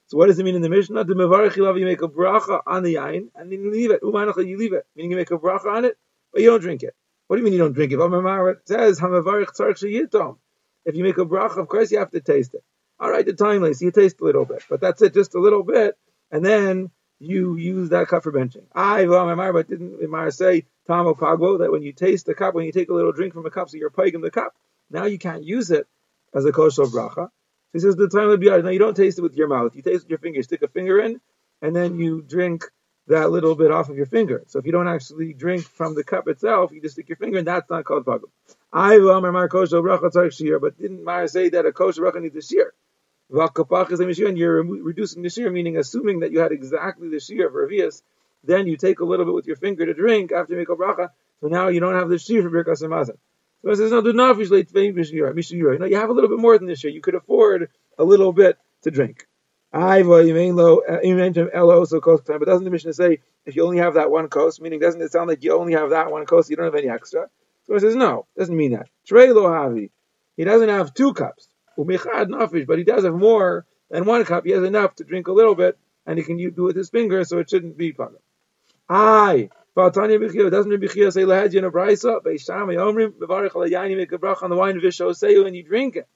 So 0.06 0.18
what 0.18 0.26
does 0.26 0.38
it 0.38 0.44
mean 0.44 0.54
in 0.54 0.62
the 0.62 0.68
Mishnah? 0.68 1.04
The 1.04 1.14
mevarich 1.14 1.56
you 1.56 1.84
make 1.86 2.02
a 2.02 2.08
bracha 2.08 2.60
on 2.66 2.82
the 2.82 2.96
yain 2.96 3.28
and 3.34 3.50
then 3.50 3.62
you 3.62 3.70
leave 3.70 3.90
it. 3.90 4.02
Umanacha 4.02 4.46
you 4.46 4.58
leave 4.58 4.74
it, 4.74 4.86
meaning 4.94 5.12
you 5.12 5.16
make 5.16 5.30
a 5.30 5.38
bracha 5.38 5.66
on 5.66 5.84
it, 5.86 5.96
but 6.32 6.42
you 6.42 6.50
don't 6.50 6.60
drink 6.60 6.82
it. 6.82 6.94
What 7.26 7.36
do 7.36 7.40
you 7.40 7.44
mean 7.44 7.54
you 7.54 7.58
don't 7.58 7.72
drink 7.72 7.92
it? 7.92 7.98
It 7.98 8.68
says 8.68 9.00
hamavarich 9.00 9.56
tzarich. 9.56 10.36
If 10.84 10.94
you 10.94 11.04
make 11.04 11.16
a 11.16 11.24
bracha, 11.24 11.56
of 11.56 11.68
course 11.68 11.90
you 11.90 11.98
have 11.98 12.10
to 12.10 12.20
taste 12.20 12.54
it. 12.54 12.62
All 13.00 13.10
right, 13.10 13.24
the 13.24 13.32
time 13.32 13.72
so 13.72 13.84
you 13.84 13.90
taste 13.90 14.20
a 14.20 14.24
little 14.24 14.44
bit, 14.44 14.62
but 14.68 14.80
that's 14.80 15.00
it, 15.02 15.14
just 15.14 15.34
a 15.34 15.40
little 15.40 15.62
bit, 15.62 15.96
and 16.30 16.44
then 16.44 16.90
you 17.20 17.56
use 17.56 17.90
that 17.90 18.08
cup 18.08 18.22
for 18.22 18.32
benching. 18.32 18.64
I, 18.74 19.06
but 19.06 19.68
didn't 19.68 20.00
Imar 20.00 20.32
say 20.32 20.66
Tamo 20.88 21.14
Pagbo 21.14 21.60
that 21.60 21.72
when 21.72 21.82
you 21.82 21.92
taste 21.92 22.26
the 22.26 22.34
cup, 22.34 22.54
when 22.54 22.66
you 22.66 22.72
take 22.72 22.90
a 22.90 22.94
little 22.94 23.12
drink 23.12 23.32
from 23.32 23.46
a 23.46 23.50
cup, 23.50 23.70
so 23.70 23.76
you're 23.76 23.92
in 23.96 24.20
the 24.20 24.30
cup, 24.30 24.54
now 24.90 25.04
you 25.04 25.18
can't 25.18 25.44
use 25.44 25.70
it 25.70 25.86
as 26.34 26.44
a 26.44 26.52
kosher 26.52 26.82
bracha. 26.82 27.28
he 27.72 27.78
says 27.78 27.96
the 27.96 28.08
time 28.08 28.30
of 28.30 28.40
Now 28.40 28.70
you 28.70 28.78
don't 28.78 28.96
taste 28.96 29.18
it 29.18 29.22
with 29.22 29.36
your 29.36 29.48
mouth. 29.48 29.74
You 29.74 29.82
taste 29.82 29.96
it 29.96 30.04
with 30.04 30.10
your 30.10 30.18
finger. 30.18 30.36
You 30.38 30.42
stick 30.42 30.62
a 30.62 30.68
finger 30.68 31.00
in, 31.00 31.20
and 31.62 31.74
then 31.74 31.98
you 31.98 32.22
drink 32.22 32.64
that 33.06 33.30
little 33.30 33.54
bit 33.54 33.70
off 33.70 33.88
of 33.88 33.96
your 33.96 34.06
finger. 34.06 34.42
So 34.46 34.58
if 34.58 34.66
you 34.66 34.72
don't 34.72 34.88
actually 34.88 35.34
drink 35.34 35.64
from 35.64 35.94
the 35.94 36.04
cup 36.04 36.26
itself, 36.28 36.72
you 36.72 36.80
just 36.80 36.94
stick 36.94 37.08
your 37.08 37.16
finger, 37.16 37.38
and 37.38 37.46
that's 37.46 37.68
not 37.70 37.84
called 37.84 38.04
pagbo. 38.04 38.24
I 38.72 38.98
will 38.98 39.20
Mar 39.20 39.48
kosher 39.48 39.82
bracha 39.82 40.10
tzarich 40.10 40.36
shir, 40.36 40.58
but 40.58 40.78
didn't 40.78 41.04
Mar 41.04 41.26
say 41.28 41.50
that 41.50 41.66
a 41.66 41.72
kosher 41.72 42.02
bracha 42.02 42.20
needs 42.20 42.36
a 42.36 42.42
and 43.34 44.38
you're 44.38 44.62
reducing 44.62 45.22
the 45.22 45.28
shiur, 45.28 45.52
meaning 45.52 45.76
assuming 45.76 46.20
that 46.20 46.32
you 46.32 46.40
had 46.40 46.52
exactly 46.52 47.08
the 47.08 47.16
shiur 47.16 47.46
of 47.46 47.52
Ravias, 47.52 48.02
then 48.44 48.66
you 48.66 48.76
take 48.76 49.00
a 49.00 49.04
little 49.04 49.24
bit 49.24 49.34
with 49.34 49.46
your 49.46 49.56
finger 49.56 49.86
to 49.86 49.94
drink 49.94 50.32
after 50.32 50.52
you 50.52 50.58
make 50.58 50.68
a 50.68 50.76
bracha, 50.76 51.08
so 51.40 51.48
now 51.48 51.68
you 51.68 51.80
don't 51.80 51.94
have 51.94 52.08
the 52.08 52.16
shiur 52.16 52.42
for 52.42 52.50
Birkas 52.50 52.82
Hamazon. 52.82 53.16
So 53.62 53.70
it 53.70 53.76
says, 53.76 53.90
no, 53.90 54.02
do 54.02 54.12
not 54.12 54.36
late 54.36 54.68
No, 55.78 55.86
you 55.86 55.96
have 55.96 56.10
a 56.10 56.12
little 56.12 56.28
bit 56.28 56.38
more 56.38 56.58
than 56.58 56.68
this 56.68 56.84
year. 56.84 56.92
You 56.92 57.00
could 57.00 57.14
afford 57.14 57.70
a 57.98 58.04
little 58.04 58.32
bit 58.32 58.58
to 58.82 58.90
drink. 58.90 59.26
Eh, 59.72 60.02
time, 62.26 62.38
but 62.38 62.46
doesn't 62.46 62.64
the 62.64 62.70
Mishnah 62.70 62.92
say 62.92 63.18
if 63.44 63.56
you 63.56 63.64
only 63.64 63.78
have 63.78 63.94
that 63.94 64.10
one 64.10 64.28
kos, 64.28 64.60
meaning 64.60 64.78
doesn't 64.78 65.00
it 65.00 65.10
sound 65.10 65.28
like 65.28 65.42
you 65.42 65.58
only 65.58 65.72
have 65.72 65.90
that 65.90 66.12
one 66.12 66.26
kos, 66.26 66.48
you 66.48 66.56
don't 66.56 66.66
have 66.66 66.74
any 66.74 66.88
extra? 66.88 67.28
So 67.66 67.74
it 67.74 67.80
says 67.80 67.96
no, 67.96 68.26
doesn't 68.36 68.56
mean 68.56 68.72
that. 68.72 68.88
Trey 69.06 69.28
lohavi. 69.28 69.90
he 70.36 70.44
doesn't 70.44 70.68
have 70.68 70.94
two 70.94 71.12
cups. 71.14 71.48
Umichad 71.78 72.28
nafish, 72.28 72.66
but 72.66 72.78
he 72.78 72.84
does 72.84 73.04
have 73.04 73.14
more 73.14 73.66
than 73.90 74.04
one 74.04 74.24
cup. 74.24 74.44
He 74.44 74.52
has 74.52 74.64
enough 74.64 74.94
to 74.96 75.04
drink 75.04 75.28
a 75.28 75.32
little 75.32 75.54
bit, 75.54 75.78
and 76.06 76.18
he 76.18 76.24
can 76.24 76.36
do 76.36 76.48
it 76.48 76.58
with 76.58 76.76
his 76.76 76.90
finger, 76.90 77.24
so 77.24 77.38
it 77.38 77.50
shouldn't 77.50 77.76
be 77.76 77.92
pagam. 77.92 78.16
Aye. 78.88 79.50
Doesn't 79.76 80.70
Rabbi 80.70 80.86
Chia 80.86 81.10
say 81.10 81.22
lahad 81.22 81.52
in 81.52 81.64
a 81.64 81.70
brisa? 81.70 82.22
Beisham 82.22 82.68
yomrim 82.68 83.10
bevarich 83.12 83.56
al 83.56 83.68
yaini 83.68 83.96
make 83.96 84.12
a 84.12 84.18
brach 84.18 84.40
on 84.42 84.50
the 84.50 84.56
wine 84.56 84.78
visho 84.80 85.10
seyu 85.10 85.46
and 85.46 85.56
you 85.56 85.64
drink 85.64 85.96
it. 85.96 86.06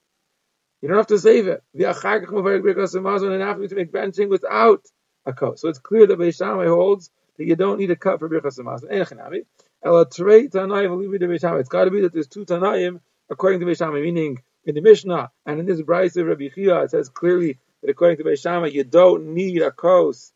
You 0.81 0.89
don't 0.89 0.97
have 0.97 1.09
to 1.09 1.19
save 1.19 1.49
it. 1.49 1.65
The 1.75 1.85
achagach 1.85 2.27
mavarich 2.27 2.63
birkas 2.63 2.95
amazon 2.95 3.33
and 3.33 3.43
after 3.43 3.67
to 3.67 3.75
make 3.75 3.91
benching 3.91 4.29
without 4.29 4.83
a 5.27 5.33
coat. 5.33 5.59
So 5.59 5.69
it's 5.69 5.81
clear 5.81 6.07
that 6.07 6.19
Beisham 6.19 6.65
holds 6.69 7.11
that 7.37 7.47
you 7.47 7.57
don't 7.57 7.79
need 7.79 7.91
a 7.91 7.97
cup 7.97 8.21
for 8.21 8.29
birkas 8.29 8.61
amazon. 8.61 8.91
Enechanami. 8.91 9.45
Ela 9.85 10.09
trei 10.09 10.47
tanayim 10.47 10.91
v'livi 10.91 11.19
de 11.19 11.27
Beisham. 11.27 11.59
It's 11.59 11.69
got 11.69 11.87
to 11.87 11.91
be 11.91 12.03
that 12.03 12.13
there's 12.13 12.29
two 12.29 12.45
tanayim 12.45 13.01
according 13.29 13.59
to 13.59 13.67
Beisham, 13.67 14.01
meaning 14.01 14.41
in 14.69 14.75
the 14.75 14.83
Mishnah 14.83 15.31
and 15.47 15.59
in 15.59 15.65
this 15.67 15.81
brisa 15.81 16.21
of 16.21 16.27
Rabbi 16.27 16.49
Chia, 16.55 16.83
it 16.83 16.91
says 16.91 17.09
clearly 17.09 17.59
that 17.81 17.91
according 17.91 18.19
to 18.19 18.25
Beisham, 18.25 18.71
you 18.71 18.85
don't 18.85 19.35
need 19.35 19.63
a 19.63 19.71
kos 19.71 20.33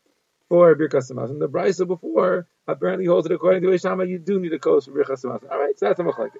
for 0.49 0.75
Birkas 0.75 1.11
And 1.11 1.39
The 1.39 1.47
Brisa 1.47 1.87
before 1.87 2.47
apparently 2.67 3.05
holds 3.05 3.27
that 3.27 3.33
according 3.33 3.61
to 3.61 3.67
Beishama, 3.69 4.09
you 4.09 4.17
do 4.17 4.39
need 4.39 4.51
a 4.51 4.59
kos 4.59 4.85
for 4.85 4.91
Birkas. 4.91 5.23
All 5.23 5.59
right, 5.59 5.77
so 5.77 5.85
that's 5.85 5.99
a 5.99 6.03
machlekes. 6.03 6.31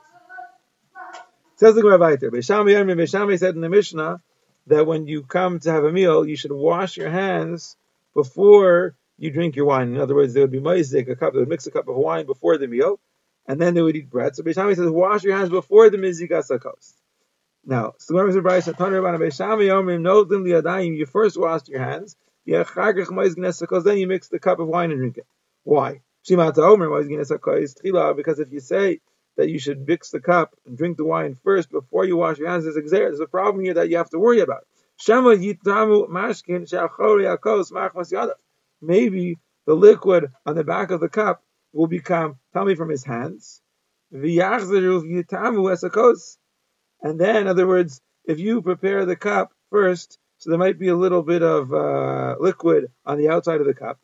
Says 1.56 1.76
the 1.76 1.82
Gemara. 1.84 2.18
Beishama 2.18 3.38
said 3.38 3.54
in 3.54 3.62
the 3.62 3.70
Mishnah 3.70 4.22
that 4.68 4.88
when 4.88 5.06
you 5.06 5.22
come 5.22 5.60
to 5.60 5.72
have 5.72 5.84
a 5.84 5.92
meal, 5.92 6.28
you 6.28 6.36
should 6.36 6.52
wash 6.52 6.98
your 6.98 7.12
hands 7.12 7.78
before 8.16 8.96
you 9.20 9.30
drink 9.30 9.56
your 9.56 9.66
wine. 9.66 9.90
In 9.90 10.02
other 10.02 10.16
words, 10.16 10.34
there 10.34 10.42
would 10.42 10.52
be 10.52 10.60
maizik, 10.60 11.10
a 11.12 11.16
cup, 11.16 11.34
they 11.34 11.40
would 11.40 11.48
mix 11.48 11.68
a 11.68 11.72
cup 11.72 11.88
of 11.88 11.96
wine 11.96 12.26
before 12.26 12.58
the 12.58 12.68
meal, 12.68 13.00
and 13.46 13.62
then 13.62 13.76
they 13.76 13.84
would 13.84 13.96
eat 13.96 14.10
bread. 14.10 14.36
So 14.36 14.42
Beishami 14.42 14.76
says, 14.76 14.90
wash 14.90 15.24
your 15.24 15.38
hands 15.38 15.50
before 15.50 15.92
the 15.92 15.98
mizikas 15.98 16.50
hakos. 16.50 16.94
Now, 17.66 17.94
so 17.98 18.16
when 18.16 18.42
Bryce, 18.42 18.68
you 20.96 21.06
first 21.06 21.38
wash 21.40 21.68
your 21.68 21.80
hands, 21.80 22.18
then 22.46 23.98
you 23.98 24.08
mix 24.08 24.28
the 24.28 24.40
cup 24.40 24.60
of 24.60 24.68
wine 24.68 24.92
and 24.92 25.00
drink 25.00 25.18
it. 25.18 25.26
Why? 25.64 26.02
Shima 26.24 26.52
Taumer 26.52 26.90
Mazginesakai 26.90 27.62
is 27.64 27.76
trila 27.76 28.16
because 28.16 28.40
if 28.40 28.52
you 28.52 28.60
say 28.60 29.00
that 29.38 29.50
you 29.50 29.60
should 29.60 29.88
mix 29.88 30.10
the 30.12 30.20
cup 30.20 30.56
and 30.66 30.78
drink 30.78 30.98
the 30.98 31.06
wine 31.06 31.36
first 31.36 31.72
before 31.72 32.06
you 32.06 32.18
wash 32.18 32.38
your 32.38 32.50
hands, 32.50 32.66
there's 32.66 32.78
a, 32.78 33.24
a 33.24 33.28
problem 33.28 33.64
here 33.64 33.76
that 33.76 33.90
you 33.90 33.98
have 33.98 34.10
to 34.10 34.20
worry 34.20 34.42
about. 34.42 34.66
Maybe 38.82 39.38
the 39.66 39.74
liquid 39.74 40.32
on 40.46 40.56
the 40.56 40.64
back 40.64 40.92
of 40.92 41.00
the 41.00 41.10
cup 41.10 41.44
will 41.72 41.88
become 41.88 42.40
tummy 42.54 42.76
from 42.76 42.90
his 42.90 43.06
hands. 43.06 43.62
And 47.04 47.20
then, 47.20 47.36
in 47.36 47.48
other 47.48 47.68
words, 47.68 48.02
if 48.26 48.40
you 48.40 48.62
prepare 48.62 49.06
the 49.06 49.18
cup 49.18 49.52
first, 49.70 50.18
so 50.38 50.50
there 50.50 50.60
might 50.60 50.80
be 50.80 50.88
a 50.88 50.96
little 50.96 51.22
bit 51.22 51.44
of 51.44 51.74
uh, 51.74 52.38
liquid 52.40 52.92
on 53.06 53.18
the 53.18 53.30
outside 53.30 53.60
of 53.60 53.68
the 53.68 53.74
cup. 53.74 54.00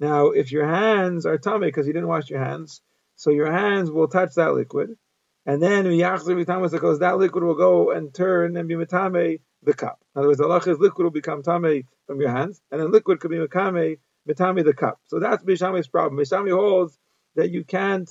Now, 0.00 0.30
if 0.30 0.50
your 0.50 0.66
hands 0.66 1.26
are 1.26 1.38
tummy 1.38 1.68
because 1.68 1.86
you 1.86 1.92
didn't 1.92 2.08
wash 2.08 2.30
your 2.30 2.42
hands, 2.42 2.80
so 3.16 3.30
your 3.30 3.52
hands 3.52 3.90
will 3.90 4.08
touch 4.08 4.34
that 4.34 4.54
liquid, 4.54 4.96
and 5.44 5.62
then 5.62 5.84
because 5.84 6.98
that 7.00 7.18
liquid 7.18 7.44
will 7.44 7.54
go 7.54 7.90
and 7.90 8.14
turn 8.14 8.56
and 8.56 8.68
be 8.68 8.74
matame 8.74 9.40
the 9.62 9.74
cup. 9.74 10.00
In 10.14 10.20
other 10.20 10.28
words, 10.28 10.38
the 10.38 10.76
liquid 10.80 11.04
will 11.04 11.10
become 11.10 11.42
tame 11.42 11.84
from 12.06 12.20
your 12.20 12.30
hands, 12.30 12.60
and 12.70 12.80
then 12.80 12.90
liquid 12.90 13.20
could 13.20 13.30
be 13.30 13.36
matame 13.36 13.98
matame 14.28 14.64
the 14.64 14.74
cup. 14.74 15.00
So 15.06 15.20
that's 15.20 15.44
Bishami's 15.44 15.88
problem. 15.88 16.18
Bishami 16.18 16.52
holds 16.52 16.98
that 17.36 17.50
you 17.50 17.64
can't 17.64 18.10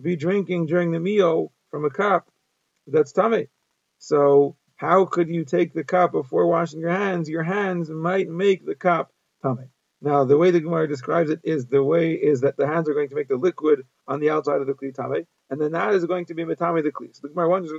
be 0.00 0.16
drinking 0.16 0.66
during 0.66 0.90
the 0.90 1.00
meal 1.00 1.52
from 1.70 1.84
a 1.84 1.90
cup 1.90 2.31
that's 2.86 3.12
tummy. 3.12 3.48
So 3.98 4.56
how 4.76 5.04
could 5.04 5.28
you 5.28 5.44
take 5.44 5.72
the 5.72 5.84
cup 5.84 6.12
before 6.12 6.46
washing 6.46 6.80
your 6.80 6.90
hands? 6.90 7.28
Your 7.28 7.44
hands 7.44 7.88
might 7.88 8.28
make 8.28 8.66
the 8.66 8.74
cup 8.74 9.12
tummy. 9.42 9.66
Now, 10.00 10.24
the 10.24 10.36
way 10.36 10.50
the 10.50 10.60
Gemara 10.60 10.88
describes 10.88 11.30
it 11.30 11.38
is 11.44 11.66
the 11.66 11.82
way 11.82 12.14
is 12.14 12.40
that 12.40 12.56
the 12.56 12.66
hands 12.66 12.88
are 12.88 12.94
going 12.94 13.08
to 13.10 13.14
make 13.14 13.28
the 13.28 13.36
liquid 13.36 13.84
on 14.08 14.18
the 14.18 14.30
outside 14.30 14.60
of 14.60 14.66
the 14.66 14.72
kli 14.72 14.92
tame, 14.92 15.28
and 15.48 15.60
then 15.60 15.70
that 15.72 15.94
is 15.94 16.04
going 16.06 16.26
to 16.26 16.34
be 16.34 16.44
metame 16.44 16.82
the 16.82 16.90
kli. 16.90 17.14
So 17.14 17.20
the 17.22 17.28
Gemara 17.28 17.48
wonders, 17.48 17.70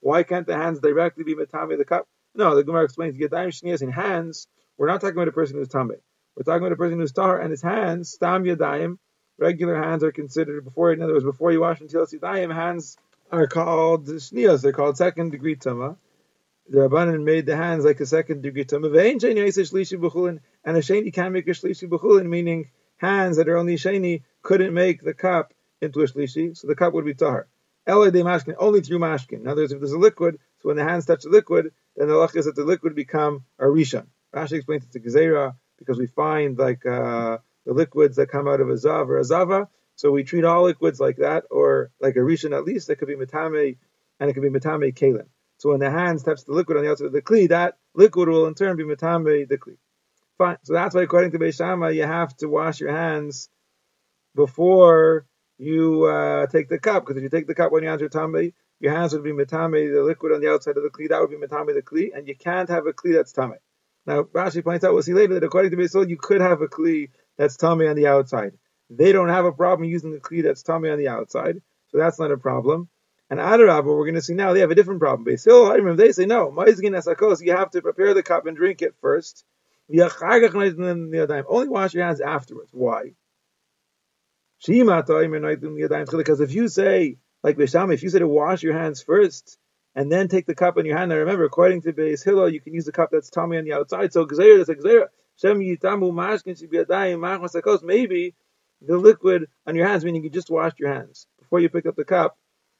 why 0.00 0.22
can't 0.22 0.46
the 0.46 0.56
hands 0.56 0.80
directly 0.80 1.24
be 1.24 1.34
metame 1.34 1.76
the 1.76 1.84
cup? 1.84 2.08
No, 2.34 2.54
the 2.54 2.64
Gemara 2.64 2.84
explains 2.84 3.18
yadayim 3.18 3.48
shnias 3.48 3.82
in 3.82 3.90
hands. 3.90 4.46
We're 4.78 4.86
not 4.86 5.02
talking 5.02 5.16
about 5.16 5.28
a 5.28 5.32
person 5.32 5.56
who's 5.56 5.68
tame. 5.68 5.92
We're 6.34 6.44
talking 6.44 6.62
about 6.62 6.72
a 6.72 6.76
person 6.76 6.98
who's 6.98 7.12
tahar, 7.12 7.38
and 7.38 7.50
his 7.50 7.60
hands 7.60 8.12
stam 8.12 8.44
yadayim. 8.44 8.96
Regular 9.38 9.76
hands 9.82 10.02
are 10.02 10.12
considered 10.12 10.64
before. 10.64 10.92
In 10.92 11.02
other 11.02 11.12
words, 11.12 11.24
before 11.24 11.52
you 11.52 11.60
wash 11.60 11.82
until 11.82 12.06
yadayim, 12.06 12.54
hands 12.54 12.96
are 13.30 13.46
called 13.46 14.06
shnias. 14.06 14.62
They're 14.62 14.72
called 14.72 14.96
second 14.96 15.30
degree 15.30 15.56
tama 15.56 15.96
the 16.68 16.80
Rabbanan 16.80 17.24
made 17.24 17.46
the 17.46 17.56
hands 17.56 17.84
like 17.84 18.00
a 18.00 18.06
second 18.06 18.42
degree 18.42 18.64
tumah. 18.64 20.40
And 20.64 20.76
a 20.76 20.80
sheni 20.80 21.12
can 21.12 21.32
make 21.32 21.48
a 21.48 21.52
shlishi 21.52 21.88
b'chulin, 21.88 22.26
meaning 22.26 22.70
hands 22.96 23.38
that 23.38 23.48
are 23.48 23.56
only 23.56 23.76
sheni 23.76 24.22
couldn't 24.42 24.74
make 24.74 25.02
the 25.02 25.14
cup 25.14 25.54
into 25.80 26.00
a 26.00 26.04
shlishi, 26.04 26.56
so 26.56 26.66
the 26.66 26.74
cup 26.74 26.92
would 26.92 27.04
be 27.04 27.14
tahar. 27.14 27.46
Only 27.86 28.10
through 28.10 28.98
mashkin. 28.98 29.40
In 29.40 29.48
other 29.48 29.62
words, 29.62 29.72
if 29.72 29.80
there's 29.80 29.92
a 29.92 29.98
liquid, 29.98 30.38
so 30.58 30.68
when 30.68 30.76
the 30.76 30.84
hands 30.84 31.06
touch 31.06 31.22
the 31.22 31.30
liquid, 31.30 31.72
then 31.96 32.08
the 32.08 32.14
lach 32.14 32.36
is 32.36 32.44
that 32.44 32.54
the 32.54 32.64
liquid 32.64 32.94
become 32.94 33.44
a 33.58 33.64
rishon. 33.64 34.06
Rashi 34.34 34.52
explains 34.52 34.84
it 34.84 34.92
to 34.92 35.00
Gezerah 35.00 35.54
because 35.78 35.98
we 35.98 36.06
find 36.06 36.58
like 36.58 36.84
uh, 36.84 37.38
the 37.64 37.72
liquids 37.72 38.16
that 38.16 38.28
come 38.28 38.46
out 38.46 38.60
of 38.60 38.68
a 38.68 38.74
zav 38.74 39.08
or 39.08 39.18
a 39.18 39.24
zava, 39.24 39.68
so 39.98 40.12
we 40.12 40.22
treat 40.22 40.44
all 40.44 40.62
liquids 40.62 41.00
like 41.00 41.16
that, 41.16 41.42
or 41.50 41.90
like 42.00 42.14
a 42.14 42.20
rishon 42.20 42.56
at 42.56 42.64
least, 42.64 42.86
that 42.86 43.00
could 43.00 43.08
be 43.08 43.16
metame, 43.16 43.78
and 44.20 44.30
it 44.30 44.32
could 44.32 44.44
be 44.44 44.48
metame 44.48 44.94
kalim. 44.94 45.26
So 45.56 45.70
when 45.70 45.80
the 45.80 45.90
hands 45.90 46.22
touch 46.22 46.44
the 46.44 46.52
liquid 46.52 46.78
on 46.78 46.84
the 46.84 46.90
outside 46.92 47.06
of 47.06 47.12
the 47.12 47.20
kli, 47.20 47.48
that 47.48 47.78
liquid 47.96 48.28
will 48.28 48.46
in 48.46 48.54
turn 48.54 48.76
be 48.76 48.84
metambe 48.84 49.48
the 49.48 49.58
kli. 49.58 49.76
Fine. 50.38 50.58
So 50.62 50.72
that's 50.72 50.94
why 50.94 51.02
according 51.02 51.32
to 51.32 51.40
Beishama, 51.40 51.92
you 51.92 52.04
have 52.04 52.36
to 52.36 52.48
wash 52.48 52.78
your 52.78 52.92
hands 52.92 53.48
before 54.36 55.26
you 55.58 56.04
uh, 56.04 56.46
take 56.46 56.68
the 56.68 56.78
cup. 56.78 57.02
Because 57.04 57.16
if 57.16 57.24
you 57.24 57.28
take 57.28 57.48
the 57.48 57.56
cup 57.56 57.72
when 57.72 57.82
your 57.82 57.90
hands 57.90 58.02
are 58.02 58.08
tambe, 58.08 58.52
your 58.78 58.94
hands 58.94 59.14
would 59.14 59.24
be 59.24 59.32
metame 59.32 59.92
the 59.92 60.04
liquid 60.04 60.30
on 60.32 60.40
the 60.40 60.48
outside 60.48 60.76
of 60.76 60.84
the 60.84 60.90
kli. 60.90 61.08
That 61.08 61.20
would 61.20 61.30
be 61.30 61.44
metame 61.44 61.74
the 61.74 61.82
kli, 61.82 62.16
and 62.16 62.28
you 62.28 62.36
can't 62.36 62.68
have 62.68 62.86
a 62.86 62.92
kli 62.92 63.14
that's 63.14 63.32
tame. 63.32 63.54
Now 64.06 64.22
Rashi 64.22 64.62
points 64.62 64.84
out, 64.84 64.94
we'll 64.94 65.02
see 65.02 65.12
later 65.12 65.34
that 65.34 65.42
according 65.42 65.72
to 65.72 65.76
Beisol, 65.76 66.08
you 66.08 66.16
could 66.16 66.40
have 66.40 66.62
a 66.62 66.68
kli 66.68 67.10
that's 67.36 67.56
tame 67.56 67.80
on 67.80 67.96
the 67.96 68.06
outside. 68.06 68.52
They 68.90 69.12
don't 69.12 69.28
have 69.28 69.44
a 69.44 69.52
problem 69.52 69.88
using 69.88 70.14
a 70.14 70.18
kli 70.18 70.42
that's 70.42 70.62
tame 70.62 70.84
on 70.86 70.98
the 70.98 71.08
outside, 71.08 71.60
so 71.88 71.98
that's 71.98 72.18
not 72.18 72.32
a 72.32 72.38
problem. 72.38 72.88
And 73.30 73.38
Adarab, 73.38 73.84
we're 73.84 74.04
going 74.04 74.14
to 74.14 74.22
see 74.22 74.32
now, 74.34 74.54
they 74.54 74.60
have 74.60 74.70
a 74.70 74.74
different 74.74 75.00
problem. 75.00 75.24
They 75.24 75.36
say 75.36 75.50
oh, 75.50 75.70
no, 75.70 76.64
you 77.40 77.56
have 77.56 77.70
to 77.72 77.82
prepare 77.82 78.14
the 78.14 78.22
cup 78.22 78.46
and 78.46 78.56
drink 78.56 78.80
it 78.80 78.94
first. 79.02 79.44
Only 79.90 81.68
wash 81.68 81.94
your 81.94 82.04
hands 82.04 82.20
afterwards. 82.20 82.70
Why? 82.72 83.12
Because 84.66 86.40
if 86.40 86.52
you 86.54 86.68
say, 86.68 87.18
like 87.42 87.56
Bisham, 87.56 87.92
if 87.92 88.02
you 88.02 88.08
say 88.08 88.18
to 88.18 88.28
wash 88.28 88.62
your 88.62 88.78
hands 88.78 89.02
first 89.02 89.58
and 89.94 90.10
then 90.10 90.28
take 90.28 90.46
the 90.46 90.54
cup 90.54 90.78
in 90.78 90.86
your 90.86 90.96
hand, 90.96 91.10
now 91.10 91.16
remember, 91.16 91.44
according 91.44 91.82
to 91.82 91.92
Beis 91.92 92.24
Hillel, 92.24 92.48
you 92.48 92.60
can 92.60 92.72
use 92.74 92.86
the 92.86 92.92
cup 92.92 93.10
that's 93.12 93.30
tummy 93.30 93.58
on 93.58 93.64
the 93.64 93.74
outside. 93.74 94.12
So 94.12 94.26
Gzeir 94.26 94.58
is 94.58 94.68
a 94.70 94.74
Gzeir. 94.74 95.08
Maybe 97.84 98.34
the 98.80 98.96
liquid 98.96 99.48
on 99.66 99.74
your 99.74 99.86
hands, 99.86 100.04
meaning 100.04 100.24
you 100.24 100.30
just 100.30 100.50
washed 100.50 100.78
your 100.78 100.92
hands 100.92 101.26
before 101.38 101.60
you 101.60 101.68
pick 101.68 101.86
up 101.86 101.96
the 101.96 102.04
cup 102.04 102.36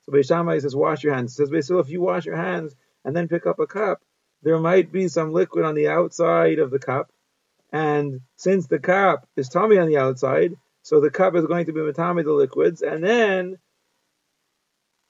so 0.08 0.16
Beishamai 0.16 0.60
says, 0.62 0.74
wash 0.74 1.04
your 1.04 1.14
hands. 1.14 1.32
It 1.32 1.36
says 1.36 1.50
Beisil, 1.50 1.80
if 1.80 1.90
you 1.90 2.00
wash 2.00 2.24
your 2.24 2.36
hands 2.36 2.74
and 3.04 3.14
then 3.14 3.28
pick 3.28 3.46
up 3.46 3.58
a 3.58 3.66
cup, 3.66 4.00
there 4.42 4.58
might 4.58 4.90
be 4.90 5.08
some 5.08 5.32
liquid 5.32 5.66
on 5.66 5.74
the 5.74 5.88
outside 5.88 6.58
of 6.58 6.70
the 6.70 6.78
cup. 6.78 7.12
And 7.72 8.22
since 8.36 8.66
the 8.66 8.78
cup 8.78 9.28
is 9.36 9.50
tummy 9.50 9.76
on 9.76 9.88
the 9.88 9.98
outside, 9.98 10.56
so 10.82 11.00
the 11.00 11.10
cup 11.10 11.34
is 11.34 11.44
going 11.44 11.66
to 11.66 11.72
be 11.72 11.80
matami 11.80 12.24
the 12.24 12.32
liquids, 12.32 12.80
and 12.80 13.04
then, 13.04 13.58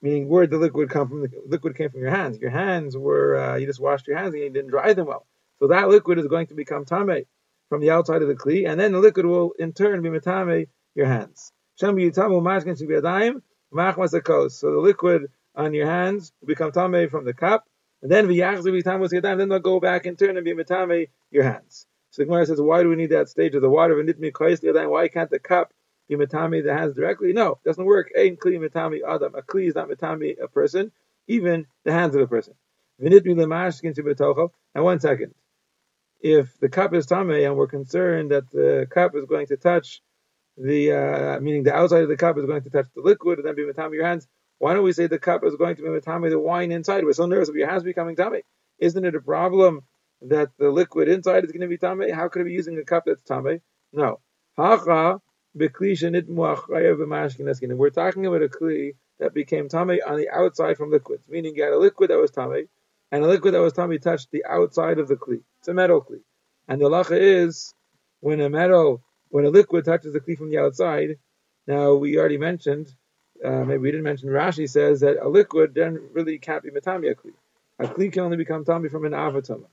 meaning 0.02 0.28
where 0.28 0.46
did 0.46 0.50
the 0.50 0.58
liquid 0.58 0.90
come 0.90 1.08
from? 1.08 1.22
The 1.22 1.30
liquid 1.46 1.76
came 1.76 1.90
from 1.90 2.00
your 2.00 2.10
hands. 2.10 2.38
Your 2.38 2.50
hands 2.50 2.96
were 2.96 3.36
uh, 3.38 3.56
you 3.56 3.66
just 3.66 3.80
washed 3.80 4.08
your 4.08 4.18
hands 4.18 4.34
and 4.34 4.42
you 4.42 4.50
didn't 4.50 4.70
dry 4.70 4.94
them 4.94 5.06
well. 5.06 5.26
So 5.60 5.68
that 5.68 5.88
liquid 5.88 6.18
is 6.18 6.26
going 6.26 6.48
to 6.48 6.54
become 6.54 6.84
tame 6.84 7.24
from 7.68 7.80
the 7.80 7.90
outside 7.90 8.22
of 8.22 8.28
the 8.28 8.34
kli, 8.34 8.68
and 8.68 8.80
then 8.80 8.90
the 8.90 8.98
liquid 8.98 9.26
will 9.26 9.52
in 9.58 9.72
turn 9.72 10.02
be 10.02 10.08
matame 10.08 10.66
your 10.98 11.06
hands. 11.06 11.52
So 11.76 11.92
the 11.92 11.94
liquid 14.80 15.30
on 15.54 15.72
your 15.72 15.86
hands 15.86 16.32
will 16.40 16.48
become 16.48 16.72
tame 16.72 17.08
from 17.08 17.24
the 17.24 17.32
cup, 17.32 17.64
and 18.02 18.10
then 18.10 18.26
then 18.26 19.48
they'll 19.48 19.58
go 19.60 19.78
back 19.78 20.06
and 20.06 20.18
turn 20.18 20.36
and 20.36 20.44
be 20.44 20.54
metame 20.54 21.08
your 21.30 21.44
hands. 21.44 21.86
So 22.10 22.22
the 22.22 22.26
Gemara 22.26 22.46
says, 22.46 22.60
why 22.60 22.82
do 22.82 22.88
we 22.88 22.96
need 22.96 23.10
that 23.10 23.28
stage 23.28 23.54
of 23.54 23.62
the 23.62 23.70
water? 23.70 23.94
Why 23.94 25.08
can't 25.08 25.30
the 25.30 25.38
cup 25.38 25.72
be 26.08 26.16
metame 26.16 26.64
the 26.64 26.74
hands 26.74 26.94
directly? 26.94 27.32
No, 27.32 27.52
it 27.52 27.62
doesn't 27.64 27.84
work. 27.84 28.10
Ein 28.18 28.36
kli. 28.36 28.56
A 28.56 28.60
is 29.66 29.74
not 29.76 29.88
metame 29.88 30.42
a 30.42 30.48
person, 30.48 30.90
even 31.28 31.66
the 31.84 31.92
hands 31.92 32.16
of 32.16 32.22
a 32.22 32.26
person. 32.26 32.54
And 33.00 34.84
one 34.84 34.98
second. 35.00 35.34
If 36.20 36.58
the 36.58 36.68
cup 36.68 36.92
is 36.94 37.06
tame 37.06 37.30
and 37.30 37.56
we're 37.56 37.68
concerned 37.68 38.32
that 38.32 38.50
the 38.50 38.88
cup 38.90 39.14
is 39.14 39.24
going 39.26 39.46
to 39.48 39.56
touch 39.56 40.02
the 40.60 40.92
uh, 40.92 41.40
meaning 41.40 41.62
the 41.62 41.74
outside 41.74 42.02
of 42.02 42.08
the 42.08 42.16
cup 42.16 42.38
is 42.38 42.44
going 42.44 42.62
to 42.62 42.70
touch 42.70 42.86
the 42.94 43.02
liquid 43.02 43.38
and 43.38 43.46
then 43.46 43.54
be 43.54 43.62
matami 43.62 43.94
your 43.94 44.06
hands. 44.06 44.26
Why 44.58 44.74
don't 44.74 44.82
we 44.82 44.92
say 44.92 45.06
the 45.06 45.18
cup 45.18 45.44
is 45.44 45.54
going 45.54 45.76
to 45.76 45.82
be 45.82 45.88
matami 45.88 46.30
the 46.30 46.38
wine 46.38 46.72
inside? 46.72 47.04
We're 47.04 47.12
so 47.12 47.26
nervous 47.26 47.48
of 47.48 47.56
your 47.56 47.70
hands 47.70 47.84
becoming 47.84 48.16
tummy. 48.16 48.42
Isn't 48.78 49.04
it 49.04 49.14
a 49.14 49.20
problem 49.20 49.82
that 50.22 50.50
the 50.58 50.70
liquid 50.70 51.08
inside 51.08 51.44
is 51.44 51.52
going 51.52 51.60
to 51.60 51.68
be 51.68 51.78
tummy? 51.78 52.10
How 52.10 52.28
could 52.28 52.42
it 52.42 52.46
be 52.46 52.52
using 52.52 52.76
a 52.78 52.84
cup 52.84 53.04
that's 53.06 53.22
tummy? 53.22 53.60
No. 53.92 54.20
Hacha 54.56 55.20
We're 55.54 55.68
talking 55.68 58.26
about 58.26 58.42
a 58.42 58.48
kli 58.48 58.94
that 59.18 59.34
became 59.34 59.68
tummy 59.68 60.02
on 60.02 60.16
the 60.16 60.28
outside 60.30 60.76
from 60.76 60.90
liquids, 60.90 61.28
meaning 61.28 61.56
you 61.56 61.62
had 61.62 61.72
a 61.72 61.78
liquid 61.78 62.10
that 62.10 62.18
was 62.18 62.30
tummy, 62.30 62.64
and 63.10 63.24
a 63.24 63.26
liquid 63.26 63.54
that 63.54 63.60
was 63.60 63.72
tummy 63.72 63.98
touched 63.98 64.30
the 64.30 64.44
outside 64.44 64.98
of 64.98 65.08
the 65.08 65.16
kli. 65.16 65.40
It's 65.58 65.68
a 65.68 65.74
metal 65.74 66.02
kli, 66.02 66.20
and 66.66 66.80
the 66.80 66.88
lacha 66.88 67.18
is 67.18 67.74
when 68.20 68.40
a 68.40 68.50
metal 68.50 69.02
when 69.30 69.44
a 69.44 69.50
liquid 69.50 69.84
touches 69.84 70.12
the 70.12 70.20
kli 70.20 70.36
from 70.36 70.50
the 70.50 70.58
outside, 70.58 71.18
now 71.66 71.94
we 71.94 72.18
already 72.18 72.38
mentioned, 72.38 72.92
uh, 73.44 73.64
maybe 73.64 73.78
we 73.78 73.90
didn't 73.90 74.04
mention, 74.04 74.28
Rashi 74.28 74.68
says 74.68 75.00
that 75.00 75.22
a 75.22 75.28
liquid 75.28 75.74
then 75.74 76.00
really 76.12 76.38
can't 76.38 76.62
be 76.62 76.70
matami 76.70 77.10
a 77.10 77.14
kli. 77.14 77.32
A 77.78 77.86
kli 77.86 78.12
can 78.12 78.22
only 78.22 78.36
become 78.36 78.64
tami 78.64 78.90
from 78.90 79.04
an 79.04 79.12
avatama. 79.12 79.66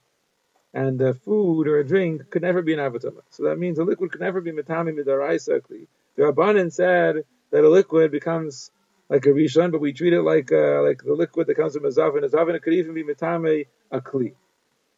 And 0.74 1.02
a 1.02 1.14
food 1.14 1.68
or 1.68 1.80
a 1.80 1.88
drink 1.88 2.30
could 2.30 2.42
never 2.42 2.62
be 2.62 2.74
an 2.74 2.80
avatama. 2.80 3.22
So 3.30 3.44
that 3.44 3.58
means 3.58 3.80
a 3.80 3.84
liquid 3.84 4.12
could 4.12 4.22
never 4.22 4.42
be 4.42 4.52
matami 4.52 4.94
midaraisa 4.94 5.62
kli. 5.62 5.88
The 6.16 6.24
Rabbanan 6.24 6.72
said 6.72 7.24
that 7.52 7.64
a 7.64 7.70
liquid 7.70 8.12
becomes 8.12 8.72
like 9.10 9.26
a 9.26 9.30
rishon, 9.30 9.72
but 9.72 9.82
we 9.82 9.94
treat 9.94 10.14
it 10.14 10.22
like 10.22 10.52
uh, 10.52 10.82
like 10.82 11.04
the 11.04 11.14
liquid 11.14 11.48
that 11.48 11.56
comes 11.56 11.76
from 11.76 11.86
a 11.86 11.90
zavin. 11.90 12.24
A 12.24 12.30
zavin 12.30 12.62
could 12.62 12.74
even 12.74 12.94
be 12.94 13.04
matame 13.04 13.68
a 13.92 14.02
kli. 14.02 14.34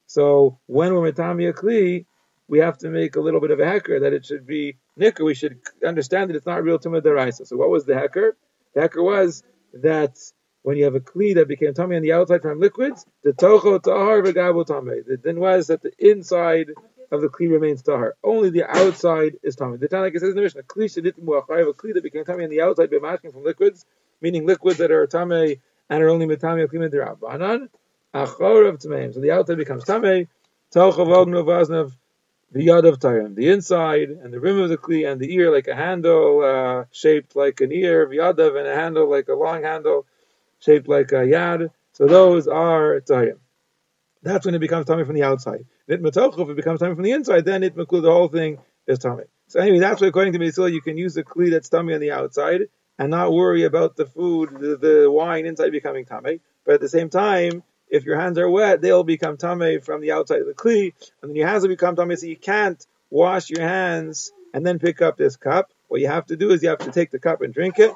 So 0.07 0.59
when 0.65 0.93
we're 0.93 1.11
matami 1.11 1.49
a 1.49 1.53
kli, 1.53 2.05
we 2.47 2.59
have 2.59 2.77
to 2.79 2.89
make 2.89 3.15
a 3.15 3.19
little 3.19 3.41
bit 3.41 3.51
of 3.51 3.59
a 3.59 3.65
hecker 3.65 3.99
that 4.01 4.13
it 4.13 4.25
should 4.25 4.45
be 4.45 4.77
nicker. 4.95 5.23
We 5.23 5.33
should 5.33 5.59
understand 5.85 6.29
that 6.29 6.37
it's 6.37 6.45
not 6.45 6.63
real 6.63 6.79
tumah 6.79 7.01
deraisa. 7.01 7.45
So 7.45 7.57
what 7.57 7.69
was 7.69 7.85
the 7.85 7.95
hecker? 7.95 8.37
The 8.73 8.81
hecker 8.81 9.03
was 9.03 9.43
that 9.73 10.17
when 10.63 10.77
you 10.77 10.85
have 10.85 10.95
a 10.95 10.99
kli 10.99 11.35
that 11.35 11.47
became 11.47 11.73
tummy 11.73 11.95
on 11.95 12.01
the 12.01 12.13
outside 12.13 12.41
from 12.41 12.59
liquids, 12.59 13.05
the 13.23 13.33
tocho 13.33 13.81
tahar 13.81 14.21
v'gabu 14.21 14.65
tummy. 14.65 15.01
The 15.05 15.17
din 15.17 15.39
was 15.39 15.67
that 15.67 15.81
the 15.81 15.91
inside 15.97 16.71
of 17.11 17.21
the 17.21 17.27
kli 17.29 17.51
remains 17.51 17.81
tahar. 17.81 18.15
Only 18.23 18.49
the 18.49 18.65
outside 18.65 19.37
is 19.43 19.55
tummy. 19.55 19.77
The 19.77 19.87
Tanakh 19.87 20.13
says 20.13 20.29
in 20.29 20.35
the 20.35 20.41
Mishnah, 20.41 20.63
kli 20.63 20.85
shedit 20.85 21.17
a 21.17 21.73
kli 21.73 21.93
that 21.93 22.03
became 22.03 22.25
tummy 22.25 22.43
on 22.43 22.49
the 22.49 22.61
outside 22.61 22.89
by 22.89 22.97
mashking 22.97 23.31
from 23.31 23.43
liquids, 23.43 23.85
meaning 24.21 24.45
liquids 24.45 24.77
that 24.79 24.91
are 24.91 25.05
tummy 25.07 25.61
and 25.89 26.03
are 26.03 26.09
only 26.09 26.25
mitami 26.25 26.67
aklim 26.67 26.91
derabanan. 26.91 27.69
Achor 28.13 28.67
of. 28.67 28.81
So 28.81 29.19
the 29.19 29.31
outside 29.31 29.57
becomes 29.57 29.83
tamei. 29.85 30.27
Tocho 30.73 31.05
v'ognu 31.05 31.43
v'aznav 31.45 31.93
the 32.51 32.67
yad 32.67 32.87
of 32.87 32.99
Tayyam, 32.99 33.35
the 33.35 33.49
inside 33.49 34.09
and 34.09 34.33
the 34.33 34.39
rim 34.39 34.59
of 34.59 34.69
the 34.69 34.77
kli 34.77 35.09
and 35.09 35.19
the 35.19 35.33
ear 35.33 35.51
like 35.51 35.67
a 35.67 35.75
handle 35.75 36.43
uh, 36.43 36.85
shaped 36.91 37.35
like 37.35 37.61
an 37.61 37.71
ear, 37.71 38.07
v'yadav, 38.07 38.57
and 38.57 38.67
a 38.67 38.75
handle 38.75 39.09
like 39.09 39.27
a 39.27 39.33
long 39.33 39.63
handle 39.63 40.05
shaped 40.59 40.87
like 40.87 41.11
a 41.11 41.25
yad. 41.25 41.69
So 41.93 42.07
those 42.07 42.47
are 42.47 43.01
Tayyam. 43.01 43.39
That's 44.23 44.45
when 44.45 44.55
it 44.55 44.59
becomes 44.59 44.85
tummy 44.85 45.03
from 45.03 45.15
the 45.15 45.23
outside. 45.23 45.65
If 45.87 45.99
it 45.99 46.55
becomes 46.55 46.79
tummy 46.79 46.95
from 46.95 47.03
the 47.03 47.11
inside, 47.11 47.45
then 47.45 47.63
it 47.63 47.75
makul 47.75 48.01
the 48.01 48.11
whole 48.11 48.27
thing 48.27 48.59
is 48.87 48.99
tummy. 48.99 49.23
So 49.47 49.59
anyway, 49.59 49.79
that's 49.79 50.01
why 50.01 50.07
according 50.07 50.33
to 50.33 50.39
Mesil, 50.39 50.71
you 50.71 50.81
can 50.81 50.97
use 50.97 51.13
the 51.13 51.23
kli 51.23 51.51
that's 51.51 51.69
tummy 51.69 51.93
on 51.93 52.01
the 52.01 52.11
outside 52.11 52.61
and 52.99 53.11
not 53.11 53.31
worry 53.31 53.63
about 53.63 53.95
the 53.95 54.05
food, 54.05 54.49
the, 54.59 54.77
the 54.77 55.11
wine 55.11 55.45
inside 55.45 55.71
becoming 55.71 56.05
tummy. 56.05 56.41
But 56.65 56.75
at 56.75 56.81
the 56.81 56.89
same 56.89 57.09
time, 57.09 57.63
if 57.89 58.03
your 58.03 58.19
hands 58.19 58.37
are 58.37 58.49
wet, 58.49 58.81
they'll 58.81 59.03
become 59.03 59.37
tame 59.37 59.81
from 59.81 60.01
the 60.01 60.11
outside 60.11 60.41
of 60.41 60.47
the 60.47 60.53
kli, 60.53 60.93
and 61.21 61.29
then 61.29 61.35
your 61.35 61.47
hands 61.47 61.63
will 61.63 61.69
become 61.69 61.95
tame. 61.95 62.15
So 62.15 62.25
you 62.25 62.37
can't 62.37 62.85
wash 63.09 63.49
your 63.49 63.61
hands 63.61 64.31
and 64.53 64.65
then 64.65 64.79
pick 64.79 65.01
up 65.01 65.17
this 65.17 65.35
cup. 65.37 65.71
What 65.87 66.01
you 66.01 66.07
have 66.07 66.25
to 66.27 66.35
do 66.35 66.51
is 66.51 66.63
you 66.63 66.69
have 66.69 66.79
to 66.79 66.91
take 66.91 67.11
the 67.11 67.19
cup 67.19 67.41
and 67.41 67.53
drink 67.53 67.79
it, 67.79 67.93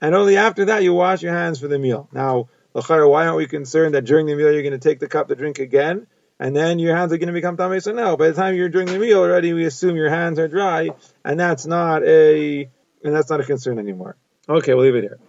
and 0.00 0.14
only 0.14 0.36
after 0.36 0.66
that 0.66 0.82
you 0.82 0.92
wash 0.94 1.22
your 1.22 1.32
hands 1.32 1.60
for 1.60 1.68
the 1.68 1.78
meal. 1.78 2.08
Now, 2.12 2.48
why 2.72 3.26
aren't 3.26 3.36
we 3.36 3.46
concerned 3.46 3.94
that 3.94 4.04
during 4.04 4.26
the 4.26 4.34
meal 4.34 4.52
you're 4.52 4.62
going 4.62 4.72
to 4.72 4.78
take 4.78 5.00
the 5.00 5.08
cup 5.08 5.28
to 5.28 5.34
drink 5.34 5.58
again, 5.58 6.06
and 6.38 6.54
then 6.54 6.78
your 6.78 6.96
hands 6.96 7.12
are 7.12 7.18
going 7.18 7.28
to 7.28 7.32
become 7.32 7.56
tame? 7.56 7.80
So 7.80 7.92
no, 7.92 8.16
by 8.16 8.28
the 8.28 8.34
time 8.34 8.54
you're 8.54 8.68
during 8.68 8.88
the 8.88 8.98
meal 8.98 9.18
already, 9.18 9.52
we 9.52 9.64
assume 9.64 9.96
your 9.96 10.10
hands 10.10 10.38
are 10.38 10.48
dry, 10.48 10.90
and 11.24 11.38
that's 11.38 11.66
not 11.66 12.02
a 12.04 12.68
and 13.04 13.14
that's 13.14 13.30
not 13.30 13.40
a 13.40 13.44
concern 13.44 13.78
anymore. 13.78 14.16
Okay, 14.48 14.74
we'll 14.74 14.84
leave 14.84 14.96
it 14.96 15.02
here. 15.02 15.18